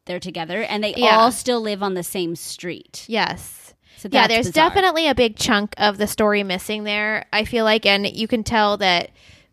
[0.05, 1.17] they're together and they Yeah.
[1.17, 3.05] all still live on the same street.
[3.07, 3.73] Yes.
[3.97, 4.69] So yeah, there's bizarre.
[4.69, 7.25] definitely a big chunk of the story missing there.
[7.33, 9.09] I feel like and you can tell that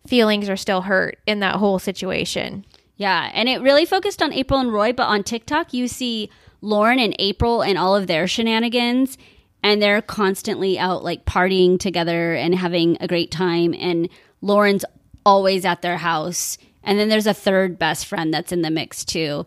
[0.06, 2.64] feelings are still hurt in that whole situation.
[2.96, 6.28] Yeah, and it really focused on April and Roy, but on TikTok you see
[6.60, 9.16] Lauren and April and all of their shenanigans
[9.64, 14.08] and they're constantly out like partying together and having a great time and
[14.42, 14.84] Lauren's
[15.26, 16.58] always at their house.
[16.84, 19.46] And then there's a third best friend that's in the mix too.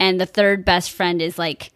[0.00, 1.70] And the third best friend is like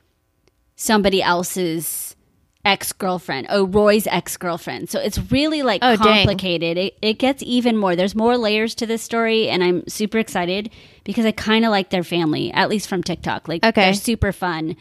[0.74, 2.16] somebody else's
[2.64, 3.46] ex girlfriend.
[3.50, 4.88] Oh, Roy's ex girlfriend.
[4.88, 6.26] So it's really like Oh, dang.
[6.26, 6.78] complicated.
[6.78, 7.96] It, it gets even more.
[7.96, 10.70] There's more layers to this story, and I'm super excited
[11.04, 13.48] because I kind of like their family, at least from TikTok.
[13.48, 13.82] Like, Okay.
[13.82, 14.76] they're super fun,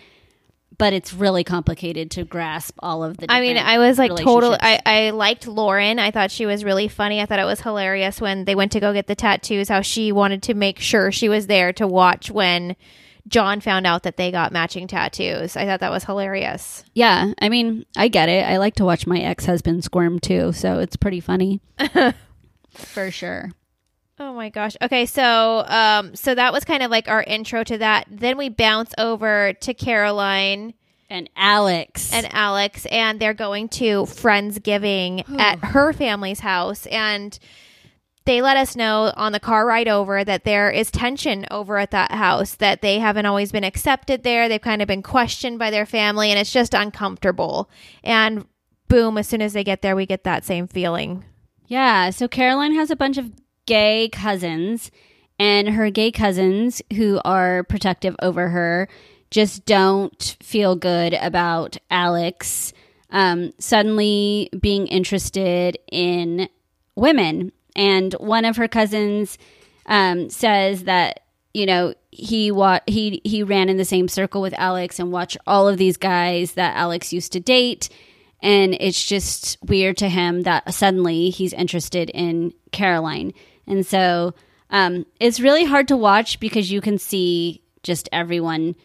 [0.81, 3.31] but it's really complicated to grasp all of the.
[3.31, 4.57] I mean, I was like totally.
[4.59, 5.99] I, I liked Lauren.
[5.99, 7.21] I thought she was really funny.
[7.21, 9.69] I thought it was hilarious when they went to go get the tattoos.
[9.69, 12.75] How she wanted to make sure she was there to watch when
[13.27, 15.55] John found out that they got matching tattoos.
[15.55, 16.83] I thought that was hilarious.
[16.95, 18.43] yeah, I mean, I get it.
[18.43, 21.61] I like to watch my ex husband squirm too, so it's pretty funny.
[22.73, 23.51] For sure.
[24.23, 24.77] Oh my gosh.
[24.83, 28.05] Okay, so um, so that was kind of like our intro to that.
[28.07, 30.75] Then we bounce over to Caroline
[31.09, 32.13] And Alex.
[32.13, 36.85] and Alex, and they're going to Friendsgiving at her family's house.
[36.85, 37.37] And
[38.25, 41.89] they let us know on the car ride over that there is tension over at
[41.89, 44.47] that house, that they haven't always been accepted there.
[44.47, 47.71] They've kind of been questioned by their family, and it's just uncomfortable.
[48.03, 48.45] And
[48.87, 51.25] boom, as soon as they get there, we get that same feeling.
[51.65, 53.31] Yeah, so Caroline has a bunch of
[53.65, 54.91] gay cousins,
[55.39, 58.87] and her gay cousins who are protective over her
[59.29, 62.73] just don't feel good about Alex
[63.09, 66.49] um, suddenly being interested in
[66.95, 67.51] women.
[67.75, 69.37] And one of her cousins
[69.85, 71.21] um, says that
[71.53, 75.37] you know he wa- he he ran in the same circle with Alex and watched
[75.47, 77.89] all of these guys that Alex used to date
[78.41, 83.33] and it's just weird to him that suddenly he's interested in Caroline.
[83.67, 84.33] And so
[84.69, 88.75] um, it's really hard to watch because you can see just everyone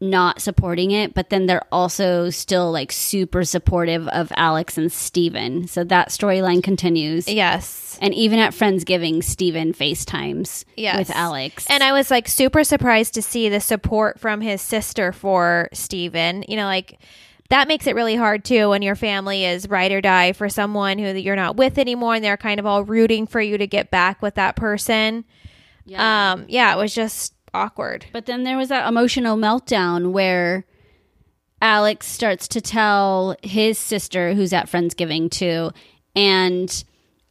[0.00, 5.68] not supporting it, but then they're also still like super supportive of Alex and Steven.
[5.68, 7.28] So that storyline continues.
[7.28, 7.98] Yes.
[8.02, 10.98] And even at Friendsgiving, Steven FaceTimes Yes.
[10.98, 11.66] with Alex.
[11.70, 16.44] And I was like super surprised to see the support from his sister for Steven.
[16.48, 16.98] You know, like
[17.52, 20.98] that makes it really hard too when your family is ride or die for someone
[20.98, 23.90] who you're not with anymore and they're kind of all rooting for you to get
[23.90, 25.22] back with that person.
[25.84, 26.32] Yeah.
[26.32, 28.06] Um, yeah, it was just awkward.
[28.10, 30.64] But then there was that emotional meltdown where
[31.60, 35.72] Alex starts to tell his sister, who's at Friendsgiving too,
[36.16, 36.84] and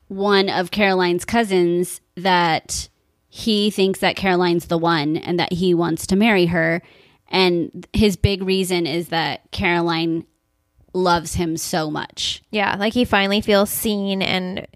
[0.07, 2.89] one of Caroline's cousins that
[3.27, 6.83] he thinks that Caroline's the one and that he wants to marry her.
[7.31, 10.25] And his big reason is that Caroline
[10.93, 12.43] loves him so much.
[12.51, 14.67] Yeah, like he finally feels seen and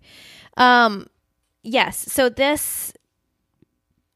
[0.57, 1.07] um
[1.61, 2.93] yes, so this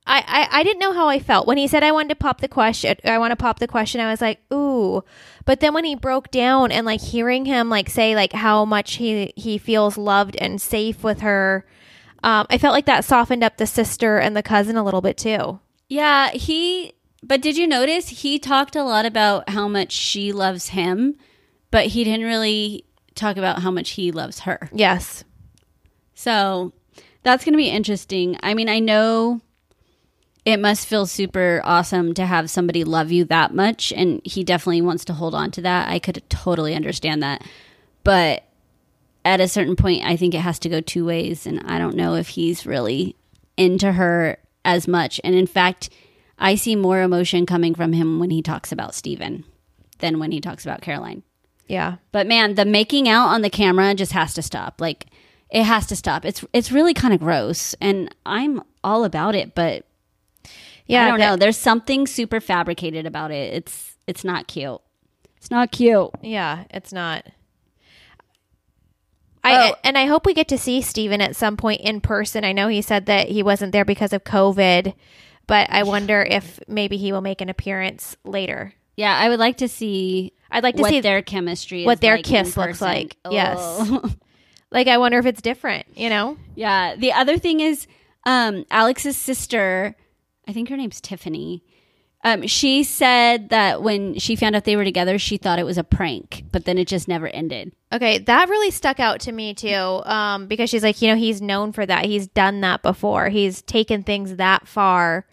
[0.07, 2.41] I, I, I didn't know how I felt when he said I wanted to pop
[2.41, 2.95] the question.
[3.05, 4.01] I want to pop the question.
[4.01, 5.03] I was like, ooh.
[5.45, 8.95] But then when he broke down and like hearing him like say like how much
[8.95, 11.65] he he feels loved and safe with her,
[12.23, 15.17] um, I felt like that softened up the sister and the cousin a little bit
[15.17, 15.59] too.
[15.89, 16.93] Yeah, he.
[17.21, 21.15] But did you notice he talked a lot about how much she loves him,
[21.71, 24.69] but he didn't really talk about how much he loves her.
[24.73, 25.23] Yes.
[26.15, 26.73] So
[27.23, 28.37] that's going to be interesting.
[28.41, 29.41] I mean, I know
[30.45, 34.81] it must feel super awesome to have somebody love you that much, and he definitely
[34.81, 35.89] wants to hold on to that.
[35.89, 37.43] I could totally understand that.
[38.03, 38.45] But
[39.25, 41.95] at a certain point, I think it has to go two ways, and I don't
[41.95, 43.15] know if he's really
[43.57, 45.19] into her as much.
[45.23, 45.89] And in fact,
[46.39, 49.43] I see more emotion coming from him when he talks about Steven
[49.99, 51.23] than when he talks about Caroline.
[51.67, 51.97] Yeah.
[52.11, 54.79] But man, the making out on the camera just has to stop.
[54.79, 55.07] Like
[55.49, 56.25] it has to stop.
[56.25, 59.53] It's it's really kind of gross, and I'm all about it.
[59.53, 59.85] But
[60.87, 61.03] Yeah.
[61.05, 61.35] I don't that- know.
[61.35, 63.53] There's something super fabricated about it.
[63.53, 64.79] It's it's not cute.
[65.37, 66.09] It's not cute.
[66.21, 67.25] Yeah, it's not.
[69.43, 69.75] I Oh.
[69.83, 72.43] and I hope we get to see Steven at some point in person.
[72.43, 74.93] I know he said that he wasn't there because of COVID,
[75.49, 78.73] but I wonder if maybe he will make an appearance later.
[78.95, 82.17] Yeah, I would like to see I'd like to what see their chemistry, what their
[82.17, 83.17] like kiss looks like.
[83.29, 83.57] Yes.
[83.59, 84.13] Oh.
[84.71, 86.37] like I wonder if it's different, you know?
[86.55, 86.95] Yeah.
[86.95, 87.87] The other thing is,
[88.25, 89.95] um, Alex's sister,
[90.47, 91.63] I think her name's Tiffany.
[92.23, 95.77] Um, she said that when she found out they were together, she thought it was
[95.77, 97.73] a prank, but then it just never ended.
[97.93, 99.73] Okay, that really stuck out to me too.
[99.73, 102.05] Um, because she's like, you know, he's known for that.
[102.05, 103.29] He's done that before.
[103.29, 105.25] He's taken things that far,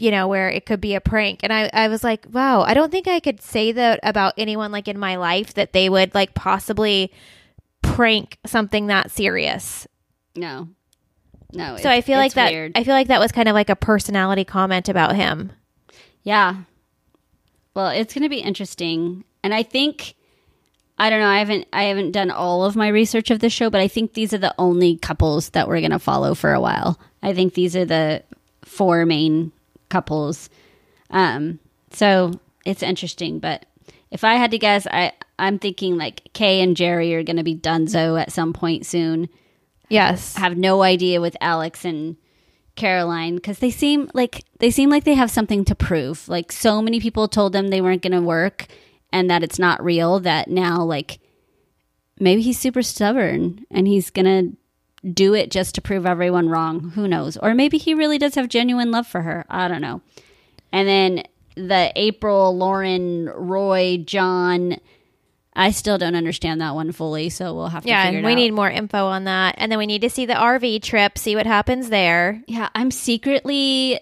[0.00, 1.40] you know, where it could be a prank.
[1.42, 4.72] And I, I was like, wow, I don't think I could say that about anyone
[4.72, 7.12] like in my life that they would like possibly
[7.82, 9.86] prank something that serious.
[10.36, 10.68] No,
[11.52, 11.76] no.
[11.78, 12.72] So I feel like that Weird.
[12.74, 15.52] I feel like that was kind of like a personality comment about him.
[16.22, 16.56] Yeah.
[17.74, 20.14] Well, it's going to be interesting, and I think
[20.98, 21.28] I don't know.
[21.28, 24.14] I haven't I haven't done all of my research of the show, but I think
[24.14, 26.98] these are the only couples that we're going to follow for a while.
[27.22, 28.24] I think these are the
[28.62, 29.52] four main
[29.88, 30.50] couples.
[31.10, 31.58] Um,
[31.92, 32.32] so
[32.64, 33.66] it's interesting, but
[34.10, 37.44] if I had to guess, I I'm thinking like Kay and Jerry are going to
[37.44, 39.28] be Dunzo at some point soon.
[39.88, 40.36] Yes.
[40.36, 42.16] I have no idea with Alex and
[42.74, 46.28] Caroline because they seem like they seem like they have something to prove.
[46.28, 48.66] Like so many people told them they weren't going to work
[49.12, 50.20] and that it's not real.
[50.20, 51.20] That now like
[52.18, 54.56] maybe he's super stubborn and he's going to
[55.14, 56.90] do it just to prove everyone wrong.
[56.90, 57.36] Who knows?
[57.36, 59.44] Or maybe he really does have genuine love for her.
[59.48, 60.00] I don't know.
[60.72, 61.22] And then
[61.54, 64.76] the April, Lauren, Roy, John.
[65.54, 68.28] I still don't understand that one fully, so we'll have to Yeah, figure and it
[68.28, 68.36] we out.
[68.36, 69.56] need more info on that.
[69.58, 72.42] And then we need to see the RV trip, see what happens there.
[72.46, 73.98] Yeah, I'm secretly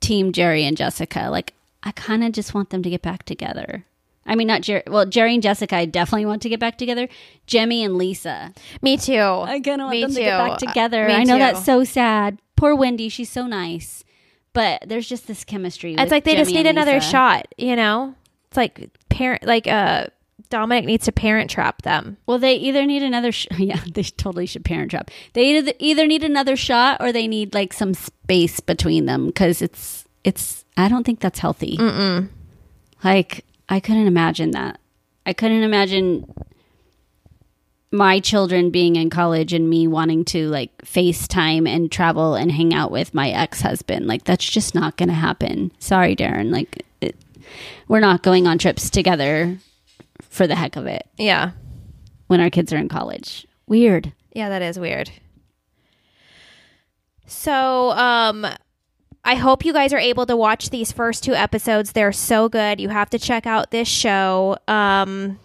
[0.00, 1.28] team Jerry and Jessica.
[1.30, 3.86] Like, I kind of just want them to get back together.
[4.30, 4.84] I mean, not Jerry.
[4.86, 7.08] Well, Jerry and Jessica, I definitely want to get back together.
[7.46, 9.18] Jimmy and Lisa, Me too.
[9.18, 11.08] I kind of want Me them to get back together.
[11.08, 11.40] I know too.
[11.40, 12.38] that's so sad.
[12.54, 14.04] Poor Wendy, she's so nice,
[14.52, 15.96] but there's just this chemistry.
[15.98, 17.10] It's like they just need another Lisa.
[17.10, 18.14] shot, you know?
[18.46, 20.06] It's like parent like uh
[20.48, 22.16] Dominic needs to parent trap them.
[22.26, 23.32] Well, they either need another.
[23.32, 25.10] Sh- yeah, they totally should parent trap.
[25.32, 29.60] They either either need another shot or they need like some space between them because
[29.60, 30.64] it's it's.
[30.76, 31.76] I don't think that's healthy.
[31.76, 32.28] Mm-mm.
[33.02, 34.80] Like I couldn't imagine that.
[35.24, 36.30] I couldn't imagine
[37.92, 42.74] my children being in college and me wanting to like FaceTime and travel and hang
[42.74, 44.06] out with my ex-husband.
[44.06, 45.72] Like that's just not going to happen.
[45.78, 46.50] Sorry, Darren.
[46.52, 47.16] Like it,
[47.88, 49.58] we're not going on trips together
[50.20, 51.52] for the heck of it Yeah.
[52.28, 53.46] when our kids are in college.
[53.66, 54.12] Weird.
[54.32, 55.10] Yeah, that is weird.
[57.26, 58.46] So, um
[59.24, 61.92] I hope you guys are able to watch these first two episodes.
[61.92, 62.80] They're so good.
[62.80, 64.56] You have to check out this show.
[64.68, 65.38] Um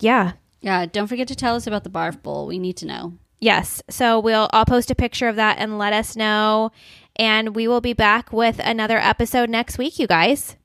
[0.00, 0.32] yeah.
[0.60, 2.46] Yeah, don't forget to tell us about the barf bowl.
[2.46, 3.14] We need to know.
[3.40, 3.82] Yes.
[3.90, 6.72] So we'll I'll post a picture of that and let us know.
[7.16, 10.56] And we will be back with another episode next week, you guys.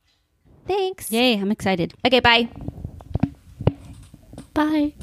[0.67, 1.11] Thanks.
[1.11, 1.93] Yay, I'm excited.
[2.05, 2.49] Okay, bye.
[4.53, 4.93] Bye.